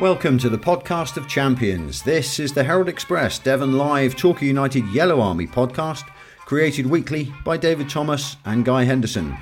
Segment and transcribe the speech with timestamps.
[0.00, 2.02] Welcome to the podcast of champions.
[2.02, 6.08] This is the Herald Express Devon Live Torquay United Yellow Army podcast,
[6.46, 9.36] created weekly by David Thomas and Guy Henderson.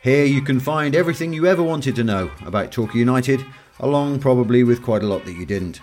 [0.00, 3.44] Here you can find everything you ever wanted to know about Torquay United,
[3.80, 5.80] along probably with quite a lot that you didn't.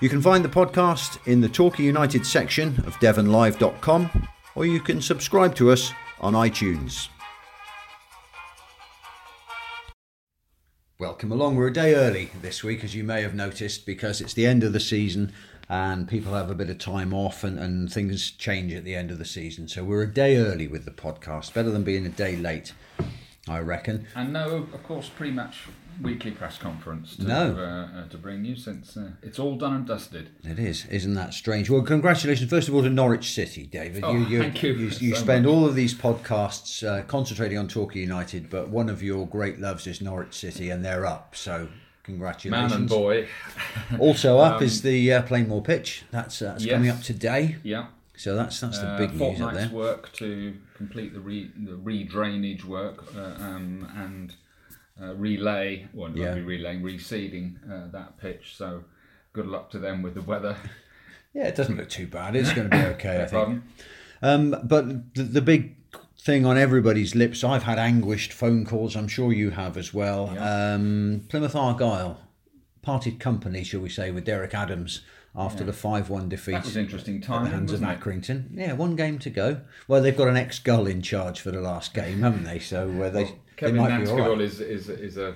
[0.00, 5.02] You can find the podcast in the Torquay United section of devonlive.com, or you can
[5.02, 5.90] subscribe to us
[6.20, 7.08] on iTunes.
[11.04, 11.56] Welcome along.
[11.56, 14.64] We're a day early this week, as you may have noticed, because it's the end
[14.64, 15.34] of the season
[15.68, 19.10] and people have a bit of time off and, and things change at the end
[19.10, 19.68] of the season.
[19.68, 21.52] So we're a day early with the podcast.
[21.52, 22.72] Better than being a day late,
[23.46, 24.06] I reckon.
[24.16, 25.68] And no, of course, pre-match
[26.02, 27.56] weekly press conference to, No.
[27.56, 30.30] uh, uh, to bring you since uh, it's all done and dusted.
[30.42, 31.70] It is, isn't that strange?
[31.70, 34.02] Well, congratulations first of all to Norwich City, David.
[34.04, 35.52] Oh, thank you You, you so spend much.
[35.52, 39.86] all of these podcasts uh, concentrating on Torquay United, but one of your great loves
[39.86, 41.34] is Norwich City, and they're up.
[41.36, 41.68] So
[42.02, 42.70] congratulations.
[42.70, 43.28] Man and boy,
[43.98, 46.04] Also up is the uh, Plainmoor pitch.
[46.10, 46.74] That's, uh, that's Yes.
[46.74, 47.56] coming up today.
[47.62, 47.86] yeah.
[48.16, 49.68] So that's that's the Uh, big news up there.
[49.70, 54.34] work to complete the re the re-drainage work uh, um, and
[55.02, 56.34] uh, relay, well, not Yeah.
[56.34, 58.54] be relaying, reseeding uh, that pitch.
[58.56, 58.84] So
[59.32, 60.56] good luck to them with the weather.
[61.36, 62.36] Yeah, it doesn't look too bad.
[62.36, 63.64] It's going to be okay, I think.
[64.22, 65.74] Um, but the, the big
[66.16, 68.94] thing on everybody's lips, I've had anguished phone calls.
[68.94, 70.30] I'm sure you have as well.
[70.32, 70.74] Yeah.
[70.74, 72.20] Um, Plymouth Argyle
[72.82, 75.00] parted company, shall we say, with Derek Adams
[75.34, 76.52] after the five-one defeat.
[76.52, 77.80] That was interesting at the hands of?
[77.80, 78.50] Accrington.
[78.52, 79.62] Yeah, one game to go.
[79.88, 82.60] Well, they've got an ex-gull in charge for the last game, haven't they?
[82.60, 84.40] So uh, they, they Kevin might be all Nancekivell right.
[84.40, 85.28] is, is, is a,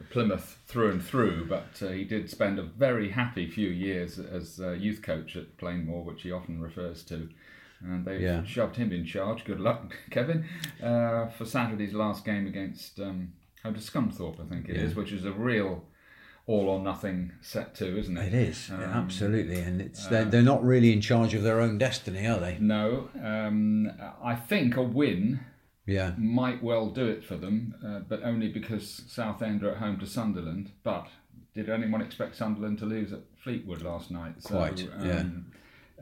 [0.00, 4.18] a Plymouth through and through, but uh, he did spend a very happy few years
[4.18, 7.28] as uh, youth coach at Plainmoor, which he often refers to.
[7.80, 8.44] And they've Yeah.
[8.44, 9.44] shoved him in charge.
[9.44, 10.44] Good luck, Kevin,
[10.82, 13.32] uh, for Saturday's last game against um,
[13.62, 15.84] home to Scunthorpe, I think it is, which is a real
[16.48, 18.32] all or nothing set to, isn't it?
[18.32, 21.44] It is, yeah, Um, absolutely, and it's uh, they're, they're not really in charge of
[21.44, 22.58] their own destiny, are they?
[22.58, 23.92] No, um,
[24.22, 25.38] I think a win
[25.92, 29.98] Yeah, might well do it for them, uh, but only because Southend are at home
[30.00, 30.70] to Sunderland.
[30.82, 31.06] But
[31.54, 34.34] did anyone expect Sunderland to lose at Fleetwood last night?
[34.42, 35.20] So, Quite, yeah.
[35.20, 35.46] um,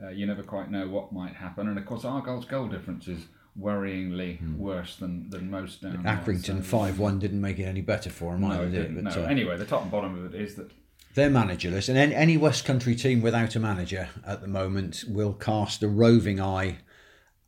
[0.03, 1.67] uh, you never quite know what might happen.
[1.67, 3.25] And of course, Argyle's goal difference is
[3.59, 5.95] worryingly worse than, than most down.
[5.97, 6.07] Hmm.
[6.07, 8.95] Accrington So- five-one didn't make it any better for them No, either, it did it?
[9.03, 9.23] But, no.
[9.23, 10.71] uh, Anyway, the top and bottom of it is that
[11.13, 15.83] They're managerless, and any West Country team without a manager at the moment will cast
[15.83, 16.77] a roving eye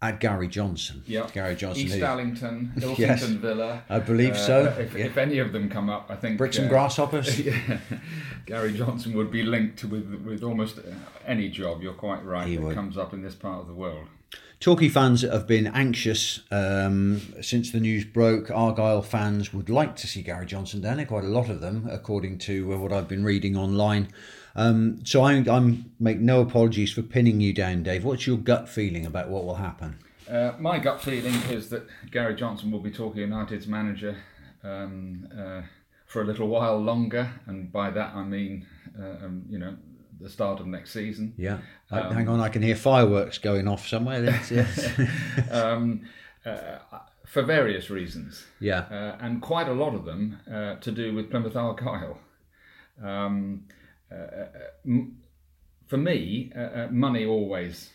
[0.04, 1.02] at Gary Johnson.
[1.08, 3.24] yeah, Gary Johnson, East who, Allington, Ilkington Yes.
[3.24, 3.84] Villa.
[3.90, 4.76] I believe uh, so.
[4.78, 5.06] If, yeah.
[5.06, 7.40] if any of them come up, I think Bricks and uh, grasshoppers.
[7.44, 7.80] Yeah,
[8.46, 10.82] Gary Johnson would be linked with with almost uh,
[11.26, 11.82] any job.
[11.82, 12.48] You're quite right.
[12.48, 14.08] He comes up in this part of the world.
[14.60, 18.50] Torquay fans have been anxious um, since the news broke.
[18.50, 21.88] Argyle fans would like to see Gary Johnson down there, quite a lot of them,
[21.92, 24.08] according to uh, what I've been reading online.
[24.56, 28.04] Um, so I, I'm make no apologies for pinning you down, Dave.
[28.04, 29.98] What's your gut feeling about what will happen?
[30.30, 34.16] Uh, my gut feeling is that Gary Johnson will be Torquay United's manager
[34.64, 35.62] um, uh,
[36.06, 38.66] for a little while longer, and by that I mean,
[38.98, 39.76] uh, um, you know,
[40.22, 41.34] the start of next season.
[41.38, 41.58] Yeah,
[41.92, 44.22] Uh, hang on, I can hear fireworks going off somewhere.
[44.26, 44.88] That's, yes.
[45.52, 46.02] um,
[46.46, 46.78] uh,
[47.26, 48.46] for various reasons.
[48.60, 52.20] yeah, uh, and quite a lot of them uh, to do with Plymouth Argyle.
[53.04, 53.66] Um,
[54.86, 55.18] m-
[55.88, 57.90] for me, uh, uh, money always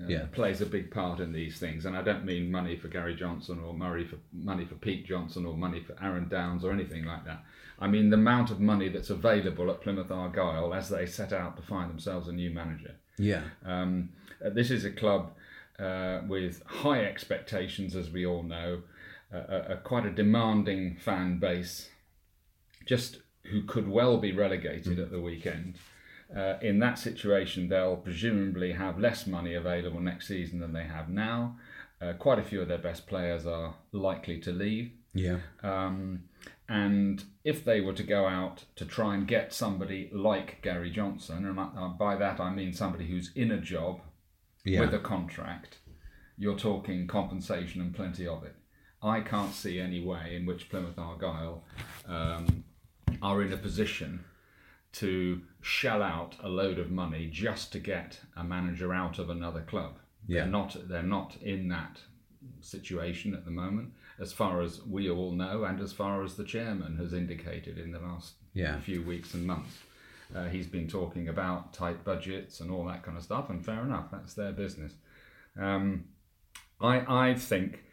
[0.00, 0.24] uh, Yeah.
[0.32, 3.58] plays a big part in these things, and I don't mean money for Gary Johnson
[3.60, 7.24] or money for money for Pete Johnson or money for Aaron Downes or anything like
[7.26, 7.44] that.
[7.78, 11.56] I mean the amount of money that's available at Plymouth Argyle as they set out
[11.56, 12.94] to find themselves a new manager.
[13.18, 14.10] yeah, Um,
[14.44, 15.34] uh, this is a club
[15.78, 18.82] uh, with high expectations, as we all know,
[19.34, 21.90] uh, a, a quite a demanding fan base,
[22.86, 23.18] just
[23.52, 25.76] who could well be relegated at the weekend.
[26.34, 31.10] Uh, in that situation, they'll presumably have less money available next season than they have
[31.10, 31.56] now.
[32.00, 34.90] Uh, quite a few of their best players are likely to leave.
[35.14, 36.24] yeah, Um,
[36.68, 41.44] and if they were to go out to try and get somebody like Gary Johnson,
[41.44, 44.00] and uh, by that I mean somebody who's in a job
[44.64, 44.80] yeah.
[44.80, 45.78] with a contract,
[46.38, 48.56] you're talking compensation and plenty of it.
[49.02, 51.64] I can't see any way in which Plymouth Argyle
[52.08, 52.64] um,
[53.20, 54.24] are in a position
[54.92, 59.62] to shell out a load of money just to get a manager out of another
[59.62, 59.94] club.
[60.26, 60.42] Yeah.
[60.42, 60.76] They're not.
[60.88, 61.98] They're not in that
[62.60, 66.44] situation at the moment, as far as we all know, and as far as the
[66.44, 68.78] chairman has indicated in the last Yeah.
[68.80, 69.78] few weeks and months.
[70.34, 73.82] Uh, he's been talking about tight budgets and all that kind of stuff, and fair
[73.82, 74.94] enough, that's their business.
[75.58, 76.04] Um,
[76.80, 77.84] I, I think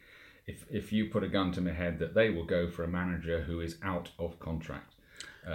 [0.48, 2.88] if, if you put a gun to my head that they will go for a
[2.88, 4.95] manager who is out of contract.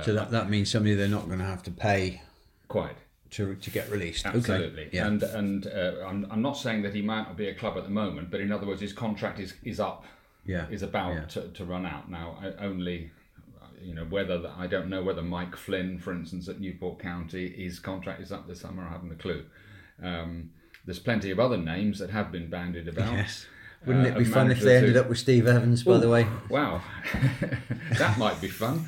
[0.02, 2.20] So that, that means somebody they're not going to have to pay
[2.68, 2.96] quite.
[3.30, 4.26] to, to get released.
[4.26, 4.90] Absolutely, Okay.
[4.96, 5.06] Yeah.
[5.06, 7.84] and and uh, I'm, I'm not saying that he might not be a club at
[7.84, 10.04] the moment, but in other words, his contract is, is up,
[10.44, 11.24] Yeah, is about yeah.
[11.26, 12.38] to, to run out now.
[12.42, 13.10] I, only,
[13.82, 17.48] you know, whether the, I don't know whether Mike Flynn, for instance, at Newport County,
[17.50, 18.82] his contract is up this summer.
[18.84, 19.44] I haven't a clue.
[20.02, 20.50] Um,
[20.86, 23.12] there's plenty of other names that have been bandied about.
[23.14, 23.46] Yes.
[23.86, 26.08] Wouldn't Uh, it be fun if they ended to- up with Steve Evans, by the
[26.08, 26.26] way?
[26.48, 26.82] Wow,
[27.98, 28.86] that might be fun.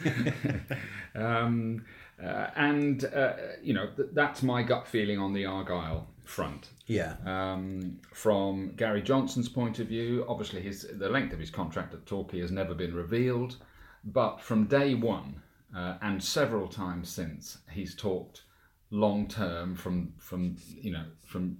[1.15, 1.85] um,
[2.23, 6.71] uh, and uh, you know th- that's my gut feeling on the Argyle front.
[6.87, 7.17] Yeah.
[7.25, 12.07] Um, from Gary Johnson's point of view, obviously his the length of his contract at
[12.07, 13.57] Torquay has never been revealed,
[14.05, 15.43] but from day one
[15.77, 18.43] uh, and several times since, he's talked
[18.91, 21.59] long term from from you know from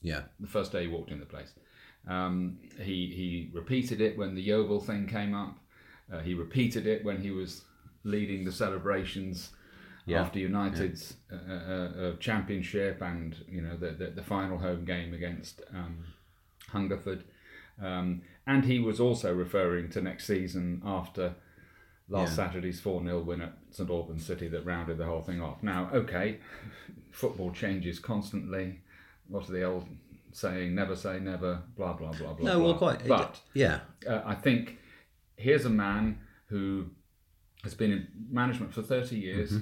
[0.00, 0.22] Yeah.
[0.38, 1.52] the first day he walked in the place.
[2.08, 5.58] Um, he he repeated it when the Yeovil thing came up.
[6.12, 7.62] Uh, he repeated it when he was
[8.04, 9.50] leading the celebrations
[10.06, 10.20] Yeah.
[10.22, 15.14] after United's uh, uh, uh, championship and you know the, the the final home game
[15.14, 16.04] against um,
[16.68, 17.24] Hungerford.
[17.80, 21.34] Um, and he was also referring to next season after
[22.08, 22.46] last Yeah.
[22.46, 25.62] Saturday's 4 0 win at St Albans City that rounded the whole thing off.
[25.62, 26.40] Now, okay,
[27.12, 28.80] football changes constantly.
[29.28, 29.86] What are the old
[30.32, 30.74] saying?
[30.74, 32.46] Never say never, blah, blah, blah, blah.
[32.46, 33.06] No, well, quite.
[33.06, 33.80] But yeah.
[34.08, 34.78] uh, I think
[35.36, 36.86] here's a man who
[37.62, 39.54] has been in management for 30 years.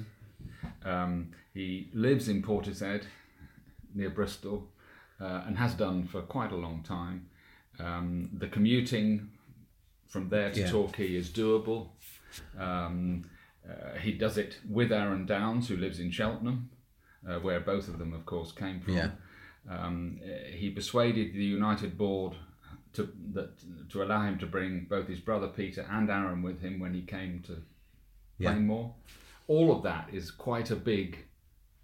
[0.84, 3.04] Um, he lives in Portishead
[3.94, 4.68] near Bristol
[5.20, 7.28] uh, and has done for quite a long time.
[7.78, 9.30] Um, the commuting
[10.08, 10.70] from there to Yeah.
[10.70, 11.90] Torquay is doable.
[12.58, 13.24] Um,
[13.68, 16.70] uh, he does it with Aaron Downes, who lives in Cheltenham,
[17.28, 18.94] uh, where both of them, of course, came from.
[18.94, 19.10] Yeah.
[19.70, 20.20] Um,
[20.52, 22.34] he persuaded the United board
[22.92, 23.52] to that
[23.90, 27.02] to allow him to bring both his brother Peter and Aaron with him when he
[27.02, 27.62] came to
[28.38, 28.54] Yeah.
[29.46, 31.26] All of that is quite a big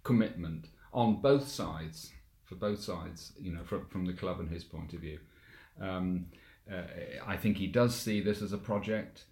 [0.03, 2.11] commitment on both sides,
[2.45, 5.19] for both sides, you know, from, from the club and his point of view.
[5.79, 6.27] Um,
[6.71, 6.81] uh,
[7.25, 9.25] I think he does see this as a project.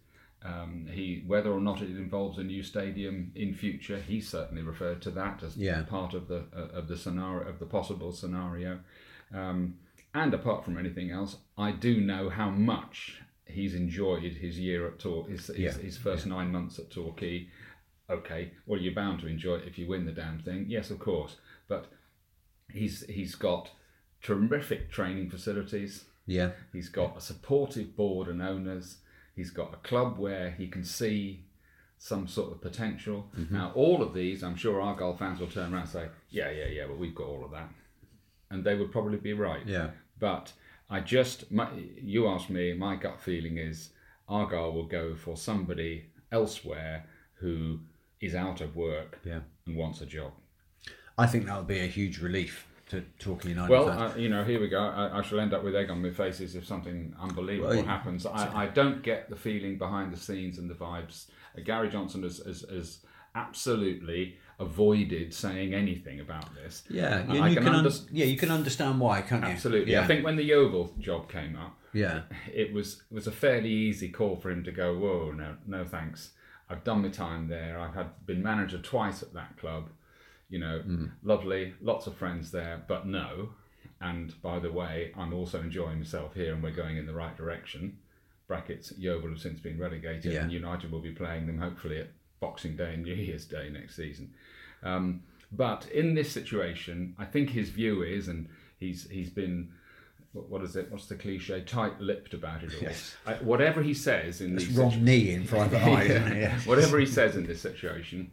[0.45, 5.01] Um, he, whether or not it involves a new stadium in future, he certainly referred
[5.03, 5.81] to that as Yeah.
[5.83, 8.79] part of the uh, of the scenario of the possible scenario.
[9.33, 9.79] Um,
[10.13, 14.99] and apart from anything else, I do know how much he's enjoyed his year at
[14.99, 15.71] Tor, his, his, Yeah.
[15.73, 17.47] his first nine months at Torquay.
[18.09, 20.65] Okay, well, you're bound to enjoy it if you win the damn thing.
[20.69, 21.37] Yes, of course,
[21.67, 21.87] but
[22.71, 23.71] he's he's got
[24.21, 26.05] terrific training facilities.
[26.27, 26.51] Yeah.
[26.71, 28.97] He's got a supportive board and owners.
[29.35, 31.43] He's got a club where he can see
[31.97, 33.29] some sort of potential.
[33.37, 33.53] Mm-hmm.
[33.55, 36.67] Now, all of these, I'm sure Argyle fans will turn around and say, "Yeah, yeah,
[36.67, 37.69] yeah, but we've got all of that,"
[38.49, 39.65] and they would probably be right.
[39.65, 39.89] Yeah.
[40.19, 40.53] But
[40.89, 41.67] I just, my,
[42.01, 43.89] you asked me, my gut feeling is
[44.29, 47.05] Argyle will go for somebody elsewhere
[47.35, 47.79] who
[48.21, 49.39] is out of work Yeah.
[49.65, 50.31] and wants a job.
[51.17, 54.13] I think that would be a huge relief to Torquay United Well, fans.
[54.15, 54.79] uh, you know, here we go.
[54.79, 58.25] I, I shall end up with egg on my faces if something unbelievable Well, happens.
[58.25, 61.25] I, I don't get the feeling behind the scenes and the vibes.
[61.57, 62.99] Uh, Gary Johnson has, has, has
[63.33, 66.83] absolutely avoided saying anything about this.
[66.89, 69.49] yeah, I- you, I can can, un- yeah, you can understand why, can't you?
[69.49, 69.93] Absolutely.
[69.93, 70.01] Yeah.
[70.01, 72.21] I think when the Yeovil job came up, yeah.
[72.53, 74.97] it was it was a fairly easy call for him to go.
[74.97, 76.31] Whoa, no, no thanks.
[76.69, 77.79] I've done my time there.
[77.79, 79.89] I've had been manager twice at that club.
[80.49, 80.81] You know,
[81.23, 83.49] lovely, lots of friends there, but no.
[84.01, 87.35] And by the way, I'm also enjoying myself here, and we're going in the right
[87.35, 87.97] direction.
[88.47, 90.41] Brackets Yeovil have since been relegated, Yeah.
[90.43, 92.09] and United will be playing them hopefully at
[92.39, 94.33] Boxing Day and New Year's Day next season.
[94.83, 98.47] Um, but in this situation, I think his view is, and
[98.77, 99.71] he's he's been
[100.33, 100.91] what is it?
[100.91, 101.61] What's the cliche?
[101.61, 102.81] Tight-lipped about it all.
[102.81, 103.15] Yes.
[103.25, 106.03] I, whatever he says in these wrong situ- knee in private eye.
[106.35, 106.59] Yeah.
[106.65, 108.31] whatever he says in this situation,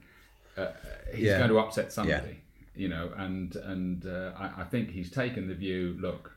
[0.57, 0.69] uh,
[1.15, 1.39] he's Yeah.
[1.39, 2.39] going to upset somebody.
[2.75, 5.97] You know, and and uh, I, I think he's taken the view.
[6.01, 6.33] Look,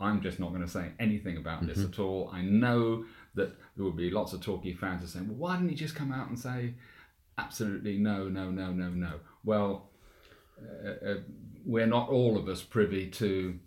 [0.00, 1.92] I'm just not going to say anything about this Mm-hmm.
[1.92, 2.30] at all.
[2.32, 3.04] I know
[3.34, 5.94] that there will be lots of Torquay fans are saying, "Well, why didn't he just
[5.94, 6.74] come out and say
[7.38, 9.90] absolutely no, no, no, no, no?" Well,
[10.60, 11.14] uh, uh,
[11.64, 13.58] we're not all of us privy to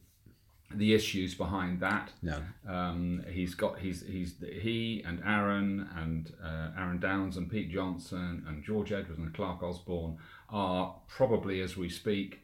[0.74, 2.12] the issues behind that.
[2.22, 2.42] No.
[2.68, 8.46] Um, he's got he's he's he and Aaron and uh, Aaron Downes and Pete Johnson
[8.48, 10.18] and George Edwards and Clarke Osborne
[10.50, 12.42] are probably as we speak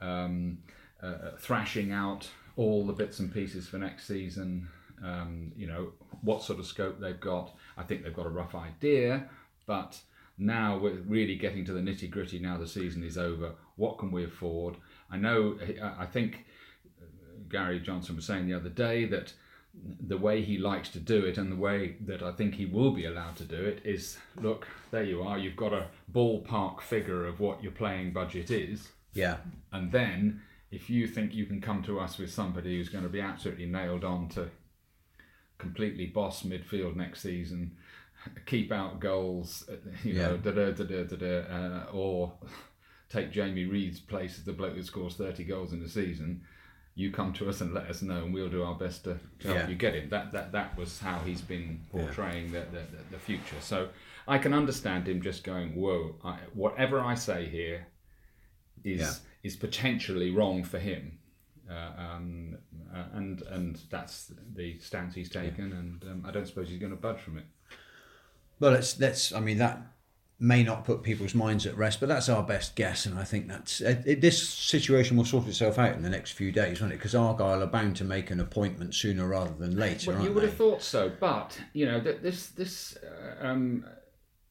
[0.00, 0.58] um,
[1.02, 4.68] uh, thrashing out all the bits and pieces for next season.
[5.04, 5.92] Um, you know
[6.22, 7.54] what sort of scope they've got.
[7.76, 9.28] I think they've got a rough idea,
[9.66, 10.00] but
[10.38, 12.38] now we're really getting to the nitty gritty.
[12.38, 13.52] Now the season is over.
[13.76, 14.76] What can we afford?
[15.10, 15.58] I know.
[15.82, 16.46] I I think
[17.56, 19.32] Gary Johnson was saying the other day that
[20.06, 22.90] the way he likes to do it and the way that I think he will
[22.92, 27.26] be allowed to do it is look, there you are, you've got a ballpark figure
[27.26, 28.88] of what your playing budget is.
[29.14, 29.36] Yeah.
[29.72, 33.10] And then if you think you can come to us with somebody who's going to
[33.10, 34.50] be absolutely nailed on to
[35.58, 37.76] completely boss midfield next season,
[38.46, 40.28] keep out goals, uh, you Yeah.
[40.28, 42.32] know, da da da da da, da uh, or
[43.08, 46.42] take Jamie Reid's place as the bloke that scores 30 goals in the season,
[46.98, 49.48] you come to us and let us know, and we'll do our best to, to
[49.48, 49.68] help Yeah.
[49.68, 50.08] you get him.
[50.08, 53.60] That that that was how he's been portraying the, the, the, the future.
[53.60, 53.90] So
[54.26, 57.86] I can understand him just going, "Whoa, I, whatever I say here
[58.82, 59.12] is Yeah.
[59.42, 61.18] is potentially wrong for him."
[61.70, 62.56] Uh, um,
[62.94, 66.92] uh, and and that's the stance he's taken, and um, I don't suppose he's going
[66.92, 67.44] to budge from it.
[68.58, 69.32] Well, let's let's.
[69.32, 69.82] I mean, that
[70.38, 73.48] may not put people's minds at rest, but that's our best guess, and I think
[73.48, 76.92] that's it, it- this situation will sort itself out in the next few days, won't
[76.92, 76.96] it?
[76.96, 80.42] Because Argyle are bound to make an appointment sooner rather than later, Well, you would
[80.42, 80.48] they?
[80.48, 83.86] have thought so, but you know th- this this uh, um,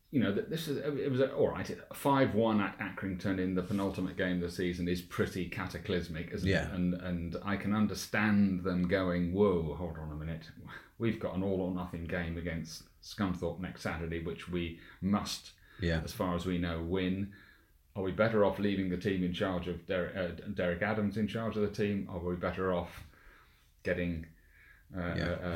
[0.09, 1.69] you know th- this is it was a, all right.
[1.93, 6.49] Five one at Accrington in the penultimate game of the season is pretty cataclysmic, isn't
[6.49, 6.67] Yeah.
[6.67, 6.73] it?
[6.73, 10.49] And and I can understand them going, whoa, hold on a minute,
[10.97, 15.51] we've got an all or nothing game against Scunthorpe next Saturday, which we must,
[15.81, 16.01] Yeah.
[16.03, 17.33] as far as we know, win.
[17.95, 21.27] Are we better off leaving the team in charge of Derek, uh, Derek Adams in
[21.27, 22.07] charge of the team?
[22.11, 23.03] Or are we better off
[23.83, 24.25] getting
[24.95, 25.35] uh, Yeah.
[25.41, 25.49] a,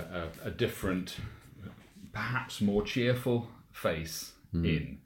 [0.45, 1.17] a, a different,
[2.13, 4.99] perhaps more cheerful face in?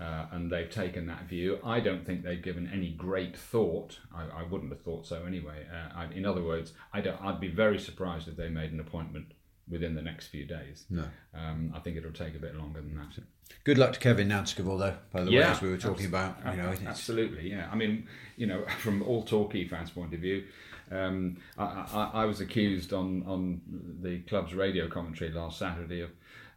[0.00, 1.58] Uh, and they've taken that view.
[1.64, 3.98] I don't think they've given any great thought.
[4.14, 5.66] I, I wouldn't have thought so anyway.
[5.72, 8.78] Uh, I, in other words, I don't, I'd be very surprised if they made an
[8.78, 9.32] appointment
[9.68, 10.84] within the next few days.
[10.88, 11.04] No.
[11.34, 13.18] Um, I think it'll take a bit longer than that.
[13.64, 14.96] Good luck to Kevin Nancekivell, though.
[15.12, 17.68] By the way, as we were talking about, you know, absolutely, yeah.
[17.70, 20.44] I mean, you know, from all Torquay fans' point of view,
[20.90, 23.60] um, I, I, I was accused on on
[24.00, 26.10] the club's radio commentary last Saturday of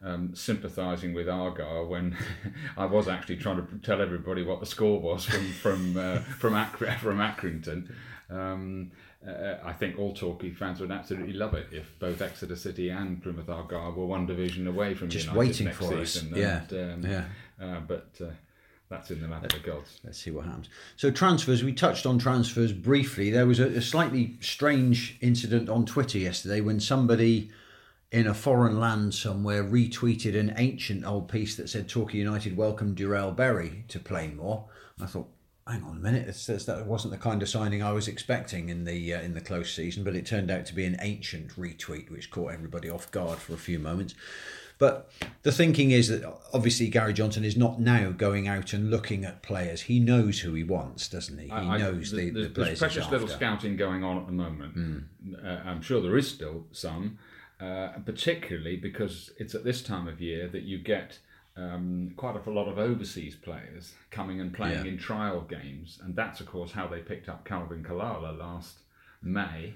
[0.03, 2.17] um, sympathising with Argyle when
[2.77, 6.53] I was actually trying to tell everybody what the score was from from uh, from,
[6.99, 7.91] from Accrington.
[8.29, 8.91] Um,
[9.27, 13.21] uh, I think all Torquay fans would absolutely love it if both Exeter City and
[13.21, 16.13] Plymouth Argyle were one division away from Just United waiting next for us.
[16.13, 16.33] season.
[16.35, 17.25] Yeah, And, um, yeah.
[17.61, 18.31] uh, but uh,
[18.89, 19.99] that's in the lap of the gods.
[20.03, 20.69] Let's see what happens.
[20.97, 23.29] So transfers, we touched on transfers briefly.
[23.29, 27.51] There was a, a slightly strange incident on Twitter yesterday when somebody
[28.11, 32.97] in a foreign land somewhere retweeted an ancient old piece that said Torquay United welcomed
[32.97, 34.65] Durrell Berry to Plainmoor.
[35.01, 35.29] I thought,
[35.65, 38.67] hang on a minute, it's, it's- that wasn't the kind of signing I was expecting
[38.69, 41.55] in the uh, in the close season, but it turned out to be an ancient
[41.55, 44.13] retweet, which caught everybody off guard for a few moments.
[44.77, 45.11] But
[45.43, 49.43] the thinking is that obviously Gary Johnson is not now going out and looking at
[49.43, 49.81] players.
[49.81, 51.45] He knows who he wants, doesn't he?
[51.45, 53.37] He I- knows the, th- the, there's, players there's precious little after.
[53.37, 55.03] scouting going on at the moment.
[55.45, 57.19] Uh, I'm sure there is still some,
[57.61, 61.19] uh, particularly because it's at this time of year that you get
[61.57, 64.91] um, quite a lot of overseas players coming and playing Yeah.
[64.93, 68.79] in trial games, and that's of course how they picked up Calvin Kalala last
[69.21, 69.73] May.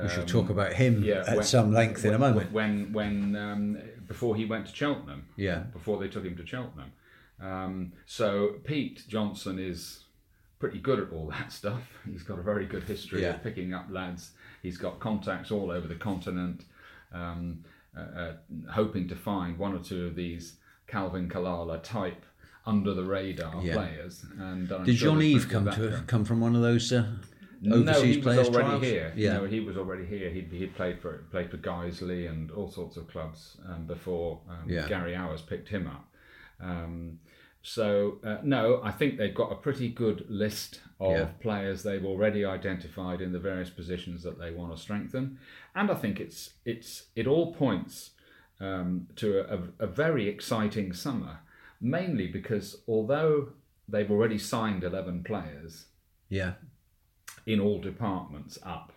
[0.00, 2.52] We shall talk about him Um, Yeah, at when- some length in a moment.
[2.52, 5.58] When when um, before he went to Cheltenham, Yeah.
[5.72, 6.92] before they took him to Cheltenham.
[7.40, 10.04] Um, so Pete Johnson is
[10.58, 11.82] pretty good at all that stuff.
[12.10, 13.34] He's got a very good history Yeah.
[13.36, 14.32] of picking up lads.
[14.62, 16.64] He's got contacts all over the continent,
[17.12, 17.64] um,
[17.96, 18.32] uh, uh,
[18.70, 22.24] hoping to find one or two of these Calvin Kalala type
[22.66, 23.74] under the radar Yeah.
[23.74, 24.24] players.
[24.38, 27.06] And I'm Did sure John Eve come to that come from one of those uh,
[27.62, 28.82] no, overseas he was players already trials?
[28.84, 29.12] here.
[29.16, 30.30] Yeah, No, he was already here.
[30.30, 34.68] He'd, he'd played for played for Guiseley and all sorts of clubs um, before um,
[34.68, 34.88] Yeah.
[34.88, 36.06] Gary Owers picked him up.
[36.60, 37.18] Um,
[37.62, 41.24] so uh, no, I think they've got a pretty good list of Yeah.
[41.40, 45.38] players they've already identified in the various positions that they want to strengthen,
[45.74, 48.10] and I think it's it's it all points
[48.60, 51.40] um, to a, a very exciting summer,
[51.80, 53.52] mainly because although
[53.88, 55.86] they've already signed eleven players
[56.28, 56.52] yeah,
[57.46, 58.92] in all departments up.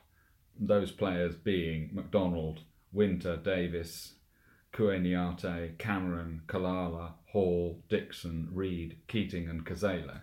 [0.59, 2.59] Those players being McDonald,
[2.91, 4.13] Winter, Davis,
[4.71, 10.21] Kueniate, Cameron, Kalala, Hall, Dixon, Reid, Keating, and Kazela.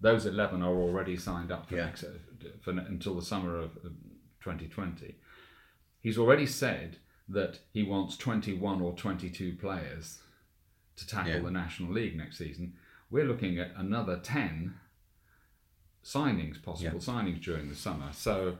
[0.00, 1.86] Those 11 are already signed up for, Yeah.
[1.86, 2.04] next,
[2.62, 3.92] for until the summer of of
[4.40, 5.16] 2020.
[6.00, 10.22] He's already said that he wants 21 or 22 players
[10.96, 11.38] to tackle Yeah.
[11.40, 12.74] the National League next season.
[13.10, 14.74] We're looking at another 10
[16.04, 18.12] signings, possible signings during the summer.
[18.12, 18.58] So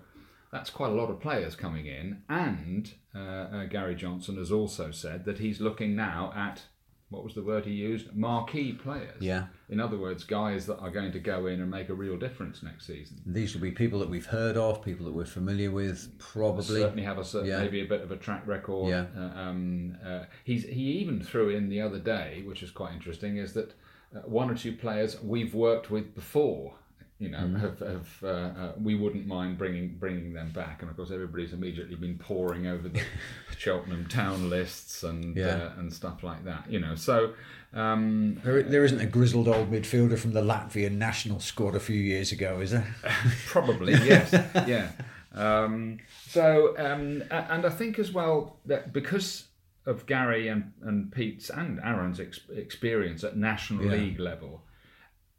[0.50, 2.22] that's quite a lot of players coming in.
[2.28, 6.62] And uh, uh, Gary Johnson has also said that he's looking now at
[7.10, 8.14] what was the word he used?
[8.14, 9.20] Marquee players.
[9.20, 9.46] Yeah.
[9.68, 12.62] In other words, guys that are going to go in and make a real difference
[12.62, 13.20] next season.
[13.26, 16.80] These will be people that we've heard of, people that we're familiar with, probably.
[16.80, 17.60] Certainly have a certain, Yeah.
[17.60, 18.88] maybe a bit of a track record.
[18.90, 19.06] Yeah.
[19.16, 23.36] Uh, um, uh, he's he even threw in the other day, which is quite interesting,
[23.36, 23.74] is that
[24.14, 26.74] uh, one or two players we've worked with before.
[27.20, 27.56] You know, Mm-hmm.
[27.56, 31.52] have, have uh, uh, we wouldn't mind bringing bringing them back, and of course everybody's
[31.52, 33.00] immediately been poring over the
[33.58, 35.46] Cheltenham town lists and Yeah.
[35.46, 36.70] uh, and stuff like that.
[36.70, 37.34] You know, so
[37.72, 42.00] um, There, there isn't a grizzled old midfielder from the Latvian national squad a few
[42.00, 42.94] years ago, is there?
[43.46, 44.32] Probably, yes,
[44.66, 44.90] yeah.
[45.34, 49.46] Um, so, um, and I think as well that because
[49.86, 53.92] of Gary and, and Pete's and Aaron's ex- experience at National Yeah.
[53.92, 54.62] League level,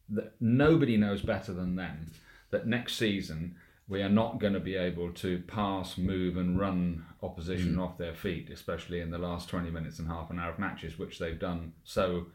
[0.09, 2.11] that nobody knows better than them
[2.51, 3.55] that next season
[3.87, 8.15] we are not going to be able to pass, move, and run opposition off their
[8.15, 11.37] feet, especially in the last 20 minutes and half an hour of matches, which they've
[11.37, 12.25] done so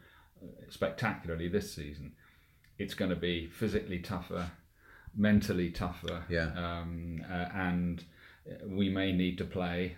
[0.41, 2.13] uh, spectacularly this season.
[2.77, 4.49] It's going to be physically tougher,
[5.13, 6.51] mentally tougher, Yeah.
[6.55, 8.01] um, uh, and
[8.49, 9.97] uh, we may need to play.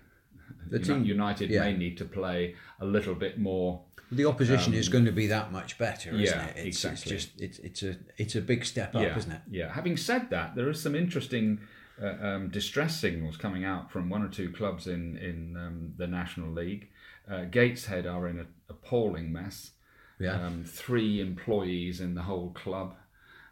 [0.70, 1.62] The Uni- team- United yeah.
[1.66, 5.52] may need to play a little bit more The opposition is going to be that
[5.52, 6.68] much better, isn't Um, yeah, it?
[6.68, 7.16] It's, exactly.
[7.16, 9.42] it's just it's it's a it's a big step up, yeah, isn't it?
[9.50, 9.74] Yeah.
[9.74, 11.60] Having said that, there is some interesting
[12.02, 16.08] uh, um, distress signals coming out from one or two clubs in in um, the
[16.08, 16.90] National League.
[17.30, 19.72] Uh, Gateshead are in an appalling mess.
[20.20, 20.46] Yeah.
[20.46, 22.96] Um, three employees in the whole club.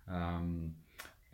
[0.08, 0.76] Um,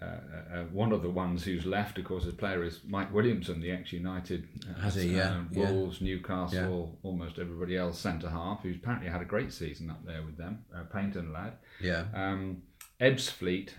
[0.02, 3.60] uh, uh, one of the ones who's left, of course, as player is Mike Williamson,
[3.60, 5.16] the ex-United, uh, Has he?
[5.16, 5.72] Yeah, uh, yeah.
[5.72, 10.22] Wolves, Newcastle, almost everybody else centre half, who's apparently had a great season up there
[10.22, 10.66] with them.
[10.76, 11.54] Uh, Paignton lad.
[11.82, 12.06] Yeah.
[12.14, 12.62] Um,
[13.02, 13.70] Ebbsfleet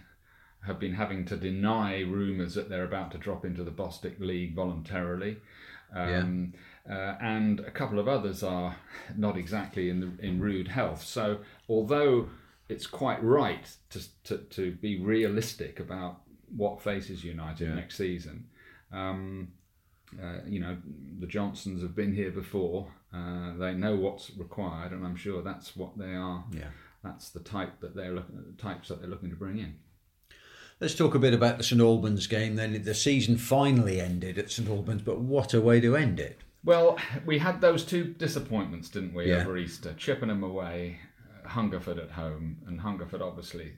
[0.67, 4.57] have been having to deny rumours that they're about to drop into the Bostik League
[4.57, 5.37] voluntarily.
[5.95, 6.53] Um,
[6.89, 8.77] uh, and a couple of others are
[9.17, 11.05] not exactly in the, in rude health.
[11.05, 12.29] So, although
[12.69, 16.21] it's quite right to, to, to be realistic about
[16.57, 18.47] what faces United next season,
[18.93, 19.49] um,
[20.23, 20.77] uh, you know,
[21.21, 22.93] the Johnsons have been here before.
[23.13, 26.45] Uh, they know what's required, and I'm sure that's what they are.
[26.53, 26.69] Yeah.
[27.05, 29.77] That's the type that they're looking, types that they're looking to bring in.
[30.81, 32.57] Let's talk a bit about the St Albans game.
[32.57, 36.39] Then the season finally ended at St Albans, but what a way to end it!
[36.65, 39.43] Well, we had those two disappointments, didn't we, Yeah.
[39.43, 39.95] over Easter?
[39.95, 41.01] Chippenham away,
[41.49, 43.73] Hungerford at home, and Hungerford obviously.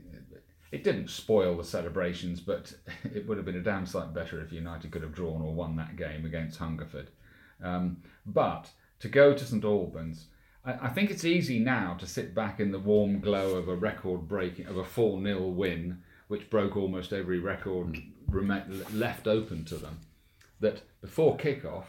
[0.72, 2.72] It didn't spoil the celebrations, but
[3.14, 5.74] it would have been a damn sight better if United could have drawn or won
[5.76, 7.10] that game against Hungerford.
[7.62, 10.26] Um, but to go to St Albans,
[10.64, 13.74] I, I think it's easy now to sit back in the warm glow of a
[13.74, 19.64] record breaking, of a 4 0 win, which broke almost every record rema- left open
[19.66, 19.98] to them.
[20.60, 21.88] That before kick-off,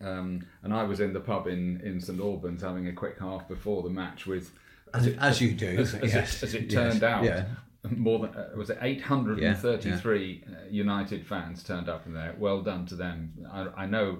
[0.00, 3.48] um, and I was in the pub in, in St Albans having a quick half
[3.48, 4.50] before the match with,
[4.94, 6.36] As, as you do, as, as yes.
[6.36, 7.44] it, as it yes, turned out, Yeah.
[7.90, 12.34] more than uh, was it 833 uh, United fans turned up in there.
[12.38, 13.32] Well done to them.
[13.52, 14.18] I, I know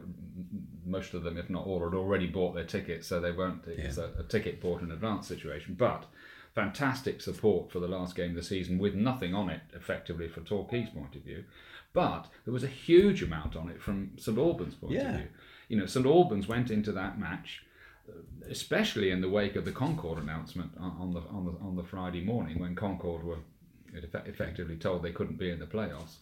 [0.84, 3.62] most of them, if not all, had already bought their tickets, so they weren't.
[3.66, 6.06] It's a, a ticket bought in advance situation, but.
[6.54, 10.40] Fantastic support for the last game of the season with nothing on it effectively for
[10.40, 11.44] Torquay's point of view.
[11.92, 15.10] But there was a huge amount on it from St Albans' point Yeah.
[15.10, 15.28] of view.
[15.68, 17.62] You know, St Albans went into that match
[18.48, 22.22] especially in the wake of the Concord announcement on the on the on the Friday
[22.24, 23.38] morning when Concord were
[23.92, 26.16] effectively told they couldn't be in the playoffs.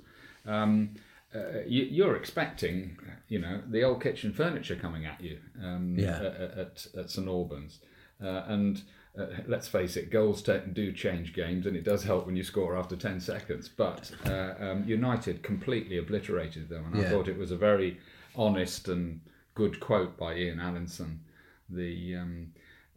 [0.47, 0.94] Um,
[1.35, 2.97] uh, you, you're expecting,
[3.29, 6.16] you know, the old kitchen furniture coming at you um, Yeah.
[6.18, 7.81] at, at, at St Albans,
[8.23, 8.83] uh, and
[9.18, 12.44] uh, let's face it, goals t- do change games, and it does help when you
[12.44, 13.68] score after ten seconds.
[13.68, 17.99] But uh, um, United completely obliterated them, and I thought it was a very
[18.37, 19.20] honest and
[19.55, 21.20] good quote by Ian Allinson
[21.68, 22.53] the um,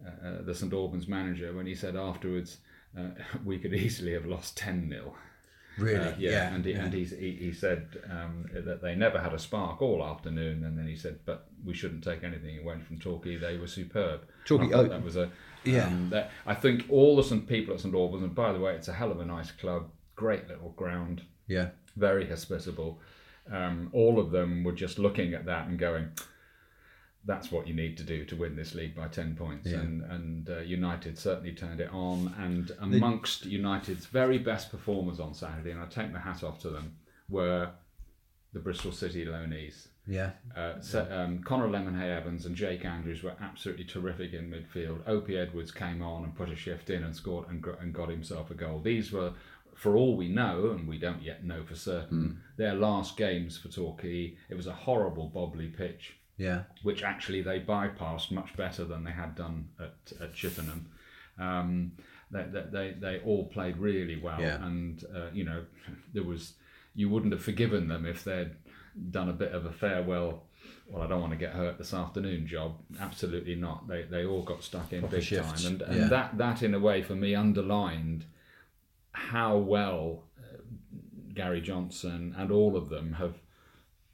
[0.06, 2.58] uh, uh, the St Albans manager when he said afterwards
[2.98, 3.10] uh,
[3.46, 5.16] we could easily have lost ten 0
[5.78, 6.00] Really?
[6.00, 6.56] uh, yeah, yeah.
[6.56, 6.84] and he, yeah.
[6.84, 10.78] and he's, he he said um, that they never had a spark all afternoon, and
[10.78, 13.38] then he said, but we shouldn't take anything away from Torquay.
[13.38, 14.22] They were superb.
[14.46, 15.30] Torquay- oh, that was a
[15.64, 15.86] yeah.
[15.86, 18.74] Um, that, I think all the St people at St Albans, and by the way,
[18.74, 21.70] it's a hell of a nice club, great little ground, yeah.
[21.96, 23.00] very hospitable.
[23.52, 26.10] Um, all of them were just looking at that and going,
[27.28, 29.82] "That's what you need to do to win this league by ten points." Yeah.
[29.82, 32.34] And and uh, United certainly turned it on.
[32.40, 36.70] And amongst United's very best performers on Saturday, and I take my hat off to
[36.70, 36.96] them,
[37.30, 37.70] were
[38.54, 39.88] the Bristol City loanees.
[40.10, 40.32] Yeah.
[40.56, 45.04] Uh, so, um, Connor Lemonheigh-Evans and Jake Andrews were absolutely terrific in midfield.
[45.04, 48.50] Opi Edwards came on and put a shift in and scored and, and got himself
[48.50, 48.80] a goal.
[48.80, 49.34] These were,
[49.76, 53.68] for all we know, and we don't yet know for certain, their last games for
[53.68, 54.38] Torquay.
[54.50, 56.64] It was a horrible bobbly pitch, Yeah.
[56.84, 60.88] which actually they bypassed much better than they had done at, at Chippenham.
[61.40, 61.94] Um,
[62.32, 64.64] they, they, they, all played really well, Yeah.
[64.66, 65.64] and uh, you know
[66.14, 66.54] there was
[66.94, 68.52] you wouldn't have forgiven them if they'd
[69.12, 70.44] done a bit of a farewell.
[70.90, 72.78] Well, I don't want to get hurt this afternoon job.
[73.00, 73.88] Absolutely not.
[73.88, 76.08] They they all got stuck in big shifts, time, and, and yeah.
[76.08, 78.26] that that in a way for me underlined
[79.12, 80.58] how well uh,
[81.34, 83.36] Gary Johnson and all of them have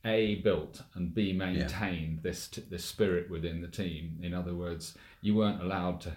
[0.06, 4.18] a built and b maintained this t- this spirit within the team.
[4.22, 6.12] In other words, you weren't allowed to,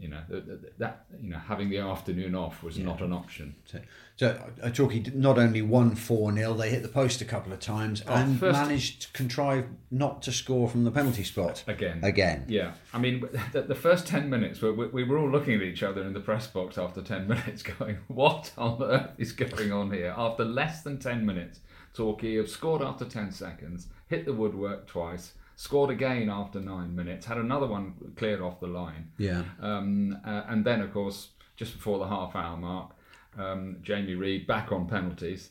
[0.00, 3.54] you know, th- th- that you know having the afternoon off was not an option.
[3.66, 3.80] So,
[4.16, 7.60] so uh, Torquay not only won 4 0, they hit the post a couple of
[7.60, 11.62] times and Oh, first- managed to contrive not to score from the penalty spot.
[11.68, 12.46] Again, Again.
[12.48, 13.20] Yeah, I mean,
[13.52, 16.20] the, the first 10 minutes, we, we were all looking at each other in the
[16.20, 20.12] press box after 10 minutes, going, What on earth is going on here?
[20.16, 21.60] After less than 10 minutes,
[21.98, 27.26] Torquay have scored after 10 seconds, hit the woodwork twice, scored again after nine minutes,
[27.26, 29.10] had another one cleared off the line.
[29.18, 29.42] Yeah.
[29.60, 32.92] Um, uh, and then, of course, just before the half hour mark,
[33.36, 35.50] um, Jamie Reid back on penalties,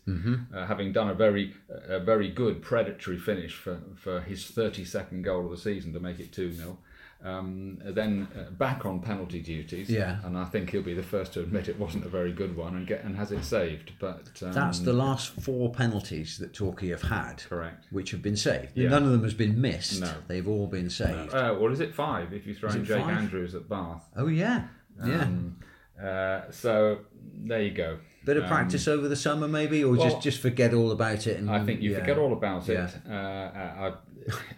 [0.55, 5.43] uh, having done a very, a very good predatory finish for, for his 32nd goal
[5.43, 6.77] of the season to make it 2 0.
[7.23, 10.19] Um, then uh, back on penalty duties, Yeah.
[10.23, 12.75] and I think he'll be the first to admit it wasn't a very good one
[12.75, 13.93] and get and has it saved.
[13.99, 17.87] But um, That's the last four penalties that Torquay have had, correct.
[17.91, 18.73] which have been saved.
[18.75, 18.89] Yeah.
[18.89, 20.01] None of them has been missed.
[20.01, 20.13] No.
[20.27, 21.33] They've all been saved.
[21.33, 23.17] Uh, or is it five if you throw in Jake five?
[23.17, 24.03] Andrews at Bath?
[24.15, 24.67] oh, yeah.
[25.05, 25.21] Yeah.
[25.21, 25.57] Um,
[26.01, 26.99] uh, so
[27.33, 27.97] there you go.
[28.25, 31.37] Bit of practice over the summer, maybe, or well, just, just forget all about it.
[31.37, 31.99] And I think you yeah.
[31.99, 32.91] forget all about it.
[33.07, 33.09] Yeah.
[33.09, 33.93] Uh, I,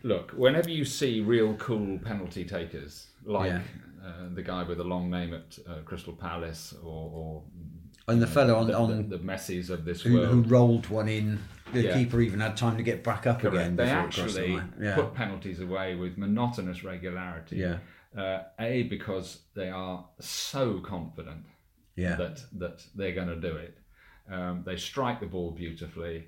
[0.03, 3.61] look, whenever you see real cool penalty takers, like Yeah.
[4.05, 7.43] uh, the guy with the long name at uh, Crystal Palace, or, or
[8.07, 10.87] And the fellow on, the, on the, the Messis of this who, world, who rolled
[10.89, 11.39] one in,
[11.73, 11.93] the Yeah.
[11.93, 13.75] keeper even had time to get back up again.
[13.75, 14.61] They crossed the actually.
[14.81, 14.95] Yeah.
[14.95, 17.57] put penalties away with monotonous regularity.
[17.57, 17.77] Yeah.
[18.17, 21.45] Uh, a because they are so confident
[21.95, 22.15] Yeah.
[22.15, 23.77] that that they're going to do it.
[24.31, 26.27] Um, they strike the ball beautifully.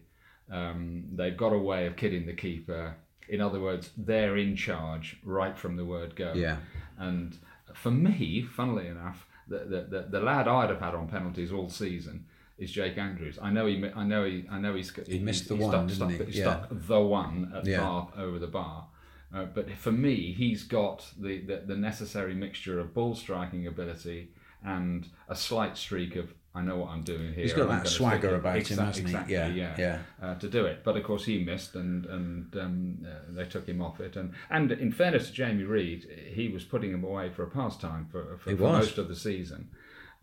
[0.51, 2.97] Um, they've got a way of kidding the keeper.
[3.31, 6.33] In other words, they're in charge right from the word go.
[6.35, 6.57] Yeah.
[6.99, 7.37] And
[7.73, 11.69] for me, funnily enough, the, the, the, the lad I'd have had on penalties all
[11.69, 12.25] season
[12.57, 13.39] is Jake Andrews.
[13.41, 15.87] I know he, I know he, I know he's he, missed the he one, stuck,
[15.87, 16.33] didn't stuck, he?
[16.33, 16.43] he Yeah.
[16.43, 17.79] stuck the one at Yeah.
[17.79, 18.87] Bath over the bar.
[19.33, 24.31] Uh, but for me, he's got the, the, the necessary mixture of ball striking ability
[24.63, 27.43] and a slight streak of I know what I'm doing here.
[27.43, 29.13] He's got that swagger stick it." about him, hasn't he?
[29.13, 29.99] Exactly, Yeah, yeah, yeah.
[30.21, 30.83] Uh, to do it.
[30.83, 34.15] But of course, he missed, and and um, uh, they took him off it.
[34.17, 38.07] And and in fairness to Jamie Reid, he was putting him away for a pastime
[38.11, 39.69] for, for, for most of the season.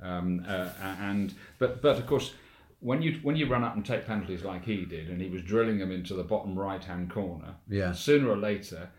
[0.03, 0.69] Um, uh,
[1.01, 2.33] and but but of course.
[2.81, 5.43] When you when you run up and take penalties like he did, and he was
[5.43, 7.91] drilling them into the bottom right hand corner, Yeah.
[7.91, 8.91] sooner or later,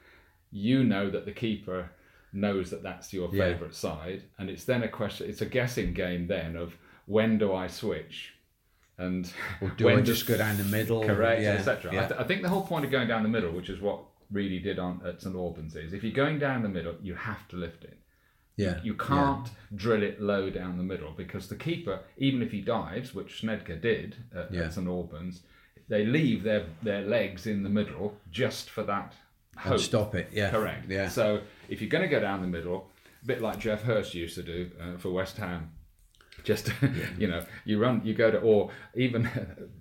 [0.51, 1.89] you know that the keeper
[2.33, 3.45] knows that that's your Yeah.
[3.45, 5.29] favourite side, and it's then a question.
[5.29, 6.75] It's a guessing game then of
[7.09, 8.33] when do I switch,
[8.97, 11.03] and Or do when I just go down the middle?
[11.05, 11.53] correct, Yeah.
[11.53, 11.91] etc.
[11.91, 13.99] I, th- I think the whole point of going down the middle, which is what
[14.31, 17.47] Reedy did on at St Albans, is if you're going down the middle, you have
[17.49, 17.97] to lift it.
[18.57, 18.79] yeah.
[18.83, 23.13] You can't drill it low down the middle because the keeper, even if he dives,
[23.15, 24.63] which Snedker did at, Yeah.
[24.65, 25.41] at St Albans,
[25.87, 29.13] they leave their, their legs in the middle just for that
[29.57, 29.73] hope.
[29.73, 30.27] And stop it.
[30.31, 30.51] Yeah.
[30.51, 30.87] Correct.
[30.89, 31.07] Yeah.
[31.09, 32.91] So if you're going to go down the middle,
[33.23, 35.71] a bit like Geoff Hurst used to do uh, for West Ham,
[36.43, 36.71] just
[37.17, 39.29] you know, you run, you go to, or even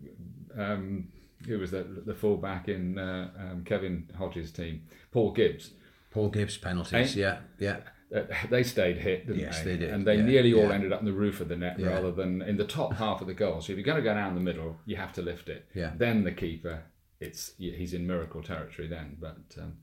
[0.56, 1.08] um,
[1.46, 5.72] who was the the fullback in uh, um, Kevin Hodges' team, Paul Gibbs.
[6.10, 7.16] Paul Gibbs penalties.
[7.16, 7.20] Eh?
[7.20, 7.38] Yeah.
[7.58, 7.76] Yeah.
[8.14, 9.72] Uh, they stayed hit, didn't Yes, they?
[9.72, 10.74] they did, And they yeah, nearly all yeah.
[10.76, 11.88] ended up in the roof of the net Yeah.
[11.88, 13.60] rather than in the top half of the goal.
[13.60, 15.66] So if you're going to go down the middle, you have to lift it.
[15.74, 15.92] Yeah.
[15.94, 16.84] Then the keeper,
[17.20, 19.18] it's he's in miracle territory then.
[19.20, 19.76] But um,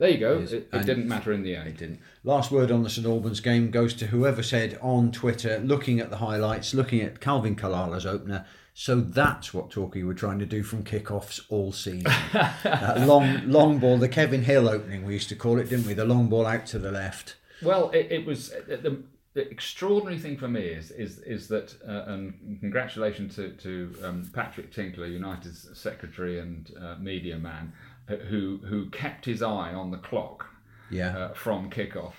[0.00, 0.38] there you go.
[0.38, 1.68] It, it didn't matter in the end.
[1.68, 2.00] It didn't.
[2.24, 6.08] Last word on the St Albans game goes to whoever said on Twitter, looking at
[6.08, 8.46] the highlights, looking at Calvin Kalala's opener.
[8.72, 12.04] So that's what Torquay were trying to do from kickoffs all season.
[12.32, 15.92] that long, long ball, the Kevin Hill opening, we used to call it, didn't we?
[15.92, 17.36] The long ball out to the left.
[17.60, 19.02] Well, it, it was uh, the,
[19.34, 24.30] the extraordinary thing for me is is is that uh, and congratulations to to um,
[24.32, 27.72] Patrick Tinkler, United's secretary and uh, media man,
[28.16, 30.46] who who kept his eye on the clock
[30.90, 31.16] Yeah.
[31.16, 32.14] uh, from kickoff.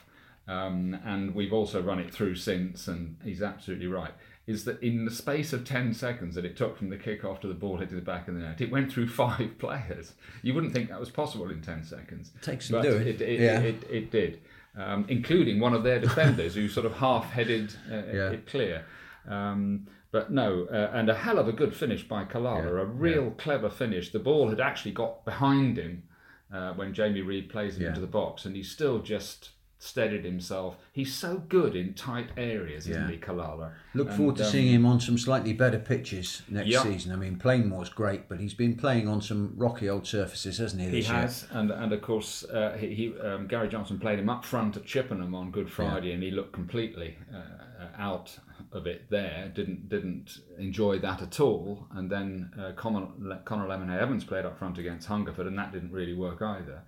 [0.48, 4.12] Um, and we've also run it through since, and he's absolutely right.
[4.48, 7.48] Is that in the space of 10 seconds that it took from the kickoff to
[7.48, 10.14] the ball hit to the back of the net, it went through five players.
[10.42, 12.32] You wouldn't think that was possible in 10 seconds.
[12.36, 13.08] It Takes some doing.
[13.08, 13.60] It, it, Yeah.
[13.60, 14.42] it, it did,
[14.76, 18.32] um, including one of their defenders who sort of half headed uh, Yeah.
[18.32, 18.84] it clear.
[19.28, 23.32] Um, but no, uh, and a hell of a good finish by Kalala, a real
[23.32, 24.12] clever finish.
[24.12, 26.04] The ball had actually got behind him
[26.54, 27.90] uh, when Jamie Reid plays him Yeah.
[27.90, 30.78] into the box, and he still just steadied himself.
[30.94, 33.10] He's so good in tight areas, isn't Yeah.
[33.10, 33.72] he, Kalala?
[33.96, 36.84] Look And, forward to um, seeing him on some slightly better pitches next Yeah.
[36.84, 37.12] season.
[37.12, 40.90] I mean, Plainmoor's great, but he's been playing on some rocky old surfaces, hasn't he?
[40.90, 41.06] He year?
[41.14, 44.78] has, and and of course, uh, he, he um, Gary Johnson played him up front
[44.78, 48.38] at Chippenham on Good Friday, and he looked completely uh, out
[48.74, 49.52] of it there.
[49.54, 51.88] Didn't didn't enjoy that at all.
[51.92, 53.08] And then uh, Conor,
[53.46, 56.84] Connor Lemonheigh-Evans played up front against Hungerford, and that didn't really work either.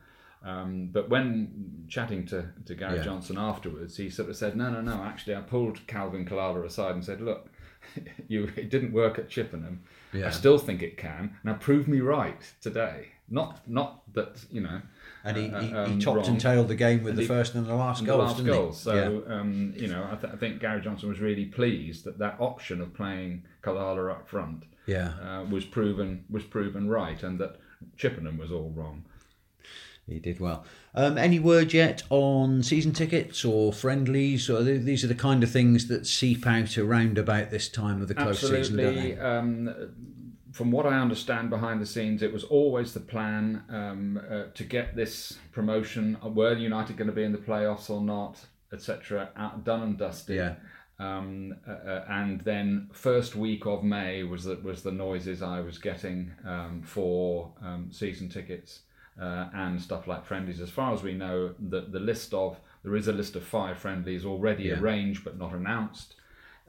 [0.46, 3.04] Um, but when chatting to, to Gary Yeah.
[3.04, 5.04] Johnson afterwards, he sort of said, "No, no, no.
[5.04, 7.50] Actually, I pulled Calvin Kalala aside and said, look."
[8.30, 9.84] You, it didn't work at Chippenham.
[10.13, 10.28] Yeah.
[10.28, 11.36] I still think it can.
[11.43, 13.10] Now prove me right today.
[13.30, 14.82] Not not that you know.
[15.26, 16.28] And he, uh, he, um, he topped wrong.
[16.28, 18.24] and tailed the game with And the he- first and the last And goals, the
[18.26, 18.82] last didn't goals.
[18.82, 22.36] So um, you know, I, th- I think Gary Johnson was really pleased that that
[22.40, 27.56] option of playing Kalala up front yeah, uh, was proven was proven right, and that
[27.98, 29.06] Chippenham was all wrong.
[30.06, 30.66] he did well.
[30.94, 34.50] Um, any word yet on season tickets or friendlies?
[34.50, 38.02] Or th- these are the kind of things that seep out around about this time
[38.02, 39.12] of the close season, don't Absolutely.
[39.16, 39.22] they?
[40.54, 44.63] From what I understand behind the scenes, it was always the plan um, uh, to
[44.63, 46.16] get this promotion.
[46.24, 48.38] uh, Were United going to be in the playoffs or not,
[48.72, 49.30] etc.
[49.63, 50.36] Done and dusted.
[50.36, 50.56] Yeah.
[51.00, 55.60] Um, uh, uh, and then first week of May was the, was the noises I
[55.60, 58.82] was getting um, for um, season tickets
[59.20, 60.62] uh, and stuff like friendlies.
[60.62, 63.80] As far as we know, the the list of there is a list of five
[63.80, 64.80] friendlies already Yeah.
[64.80, 66.13] arranged but not announced.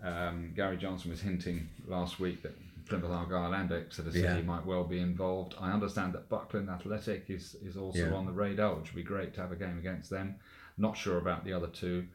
[0.03, 2.57] Um, Gary Johnson was hinting last week that
[2.89, 4.43] Plymouth Argyle and Exeter City Yeah.
[4.43, 5.55] might well be involved.
[5.59, 8.15] I understand that Buckland Athletic is, is also Yeah.
[8.15, 10.37] on the radar, which would be great to have a game against them.
[10.77, 12.07] Not sure about the other two,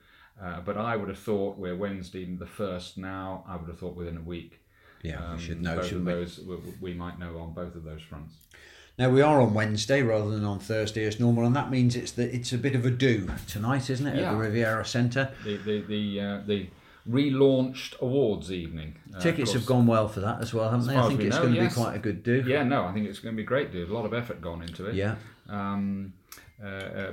[0.42, 3.44] uh, but I would have thought we're Wednesday the first now.
[3.48, 4.60] I would have thought within a week.
[5.02, 6.22] Yeah, um, we should know, both shouldn't of we?
[6.26, 8.36] those we, we might know on both of those fronts.
[8.98, 12.12] Now we are on Wednesday rather than on Thursday as normal, and that means it's
[12.12, 14.20] the, it's a bit of a do tonight, isn't it?
[14.20, 15.32] At the Riviera Centre.
[15.46, 16.68] The the the uh, the
[17.08, 18.96] relaunched awards evening.
[19.16, 20.96] Uh, Tickets have gone well for that as well, haven't they?
[20.96, 21.76] I think it's know, going to yes.
[21.76, 22.44] be quite a good do.
[22.46, 23.72] Yeah, no, I think it's going to be great.
[23.72, 24.96] There's a lot of effort gone into it.
[24.96, 25.16] Yeah.
[25.50, 26.14] um,
[26.62, 27.12] uh, uh,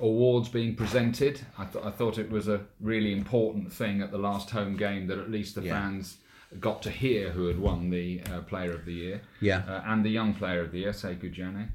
[0.00, 1.40] awards being presented.
[1.56, 5.06] I, th- I thought it was a really important thing at the last home game
[5.06, 5.74] that at least the Yeah.
[5.80, 6.16] fans
[6.60, 9.62] got to hear who had won the uh, Player of the Year Yeah.
[9.68, 11.72] uh, and the Young Player of the Year, Sekou Jane.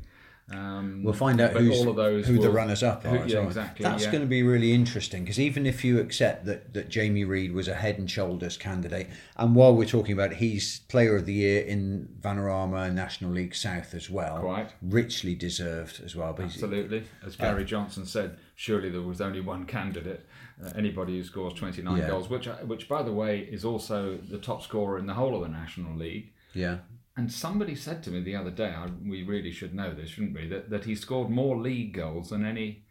[0.51, 3.09] Um, We'll find out who's, all of those who the runners up are.
[3.09, 3.47] who- yeah, well.
[3.47, 4.11] exactly, That's yeah.
[4.11, 7.67] going to be really interesting because even if you accept that, that Jamie Reid was
[7.67, 9.07] a head and shoulders candidate,
[9.37, 13.31] and while we're talking about it, he's Player of the Year in Vanarama and National
[13.31, 14.73] League South as well, Quite.
[14.81, 16.35] richly deserved as well.
[16.39, 17.03] Absolutely.
[17.23, 20.25] As Uh, Gary Johnson said, surely there was only one candidate,
[20.63, 22.07] uh, anybody who scores 29 Yeah.
[22.07, 25.41] goals, which, which, by the way, is also the top scorer in the whole of
[25.43, 26.31] the National League.
[26.53, 26.77] yeah,
[27.19, 30.33] And somebody said to me the other day, I, we really should know this, shouldn't
[30.33, 30.47] we?
[30.47, 32.85] That, that he scored more league goals than any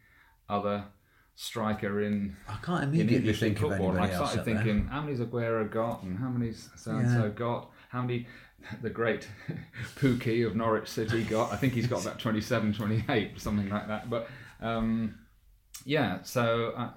[0.47, 0.85] other
[1.33, 3.89] striker in, I can't immediately think of football.
[3.89, 4.31] And anybody I else.
[4.33, 4.55] started up there.
[4.63, 8.27] thinking, how many's Aguero got, and how many's so and so got, how many
[8.83, 9.27] the great
[9.95, 11.51] Pukki of Norwich City got.
[11.51, 14.11] I think he's got about 27, 28, something like that.
[14.11, 14.29] But
[14.61, 15.17] um,
[15.85, 16.89] yeah, so uh,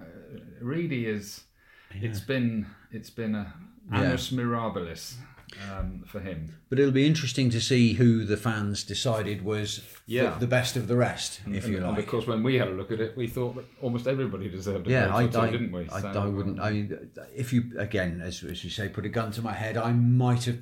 [0.61, 1.45] Reedy is.
[1.95, 3.55] It's been it's been a
[3.91, 4.01] Yeah.
[4.03, 5.15] annus mirabilis
[5.71, 6.55] um, for him.
[6.69, 10.31] But it'll be interesting to see who the fans decided was Yeah.
[10.35, 11.97] the, the best of the rest, if And- you and like.
[11.97, 14.91] because when we had a look at it, we thought that almost everybody deserved a
[14.91, 15.89] Yeah, I, I, didn't we?
[15.91, 16.61] I, So, I wouldn't.
[16.61, 16.89] I,
[17.35, 20.45] if you again, as, as you say, put a gun to my head, I might
[20.45, 20.59] have.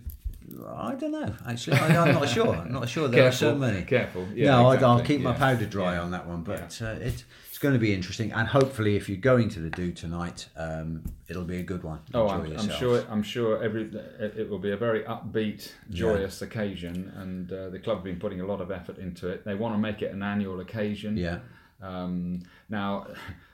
[0.69, 1.33] I don't know.
[1.47, 2.57] Actually, I, I'm not sure.
[2.57, 3.07] I'm not sure.
[3.07, 3.83] There Careful, are so many.
[3.83, 4.27] Careful.
[4.35, 6.03] Yeah, no, I, I'll exactly, keep my powder dry Yeah.
[6.03, 6.43] on that one.
[6.43, 7.25] But uh, it's
[7.61, 11.45] going to be interesting, and hopefully, if you're going to the do tonight, um, it'll
[11.45, 12.01] be a good one.
[12.15, 13.05] Oh, I'm, I'm sure.
[13.09, 17.79] I'm sure every it, it will be a very upbeat, joyous occasion, and uh, the
[17.79, 19.45] club have been putting a lot of effort into it.
[19.45, 21.17] They want to make it an annual occasion.
[21.17, 21.39] Yeah,
[21.83, 23.07] Um, now,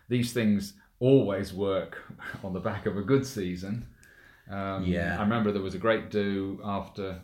[0.08, 2.02] these things always work
[2.44, 3.86] on the back of a good season.
[4.48, 5.16] Um, Yeah.
[5.18, 7.20] I remember there was a great do after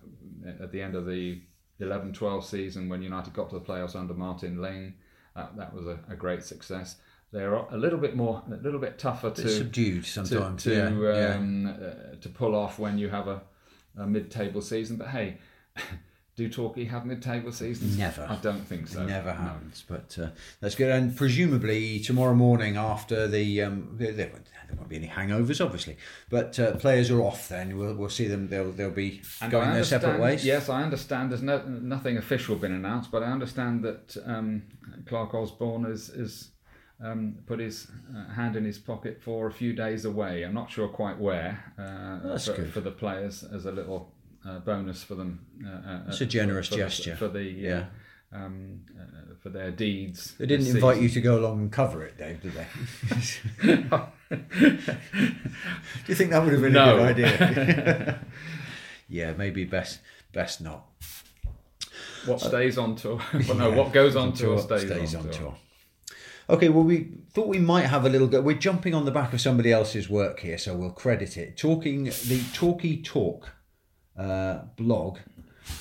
[0.61, 1.40] at the end of the
[1.81, 4.95] 11-12 season when United got to the playoffs under Martin Ling.
[5.35, 6.97] That, that was a, a great success.
[7.33, 10.64] They're a little bit more, a little bit tougher bit to subdued sometimes.
[10.64, 11.35] to, yeah, yeah.
[11.35, 13.40] um, uh, to pull off when you have a,
[13.97, 14.97] a mid-table season.
[14.97, 15.38] But hey,
[16.37, 17.99] do Torquay have mid-table seasons?
[17.99, 18.27] Never.
[18.29, 19.05] I don't think so.
[19.05, 19.37] Never No.
[19.38, 20.29] happens, but uh,
[20.61, 20.90] that's good.
[20.90, 25.62] And presumably tomorrow morning, after the um, there, there won't- there won't be any hangovers,
[25.62, 25.99] obviously,
[26.31, 27.51] but uh, players are off.
[27.51, 28.49] Then we'll, we'll see them.
[28.49, 30.47] They'll they'll be And going their separate ways.
[30.47, 31.31] Yes, I understand.
[31.31, 34.62] There's no nothing official been announced, but I understand that um,
[35.05, 36.53] Clarke Osborne has, has
[37.05, 40.42] um, put his uh, hand in his pocket for a few days away.
[40.42, 41.62] I'm not sure quite where.
[41.79, 42.73] Uh, That's for, good.
[42.73, 44.14] for the players as a little
[44.46, 45.40] uh, bonus for them.
[45.64, 47.16] Uh, uh, It's a generous for gesture.
[47.16, 47.85] for the Yeah.
[48.33, 50.35] um, uh, for their deeds.
[50.38, 51.02] They didn't invite season.
[51.02, 52.66] you to go along and cover it, Dave, did they?
[54.31, 54.68] Do
[56.09, 57.05] you think that would have been No.
[57.05, 58.18] a good idea?
[59.09, 60.00] yeah, maybe best
[60.33, 60.87] best not.
[62.26, 63.20] What stays on tour?
[63.48, 65.33] well, no, what goes on tour Tour stays, on, tour.
[65.33, 65.57] tour.
[66.48, 68.40] Okay, well, we thought we might have a little go.
[68.40, 71.57] We're jumping on the back of somebody else's work here, so we'll credit it.
[71.57, 73.50] Talking the Talkie Talk
[74.16, 75.18] uh, blog,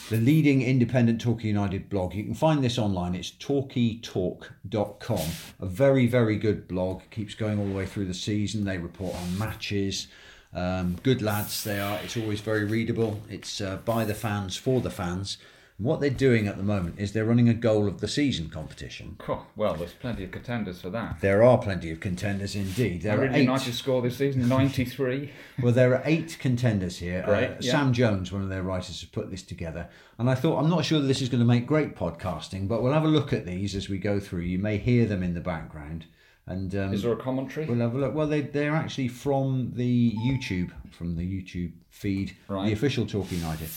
[0.09, 2.13] the leading independent Torquay United blog.
[2.13, 3.15] You can find this online.
[3.15, 5.29] It's talkietalk.com.
[5.59, 7.01] A very, very good blog.
[7.09, 8.65] Keeps going all the way through the season.
[8.65, 10.07] They report on matches.
[10.53, 11.99] Um, good lads they are.
[12.03, 13.21] It's always very readable.
[13.29, 15.37] It's uh, by the fans for the fans.
[15.81, 19.15] What they're doing at the moment is they're running a goal of the season competition.
[19.17, 19.45] Cool.
[19.55, 21.19] Well, there's plenty of contenders for that.
[21.21, 23.01] There are plenty of contenders indeed.
[23.01, 23.41] There are did eight.
[23.41, 24.47] United score this season?
[24.47, 25.31] 93.
[25.61, 27.23] Well, there are eight contenders here.
[27.25, 27.71] Great, Uh, yeah.
[27.71, 29.89] Sam Jones, one of their writers, has put this together.
[30.17, 32.81] And I thought, I'm not sure that this is going to make great podcasting, but
[32.83, 34.41] we'll have a look at these as we go through.
[34.41, 36.05] You may hear them in the background.
[36.47, 37.65] And um, Is there a commentary?
[37.67, 38.13] we'll have a look.
[38.15, 42.65] Well, they, they're actually from the YouTube, from the YouTube feed, Right.
[42.67, 43.69] the official Torquay United.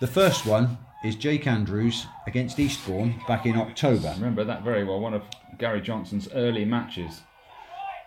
[0.00, 4.12] The first one is Jake Andrews against Eastbourne back in October.
[4.16, 5.00] remember that very well.
[5.00, 5.22] One of
[5.58, 7.20] Gary Johnson's early matches.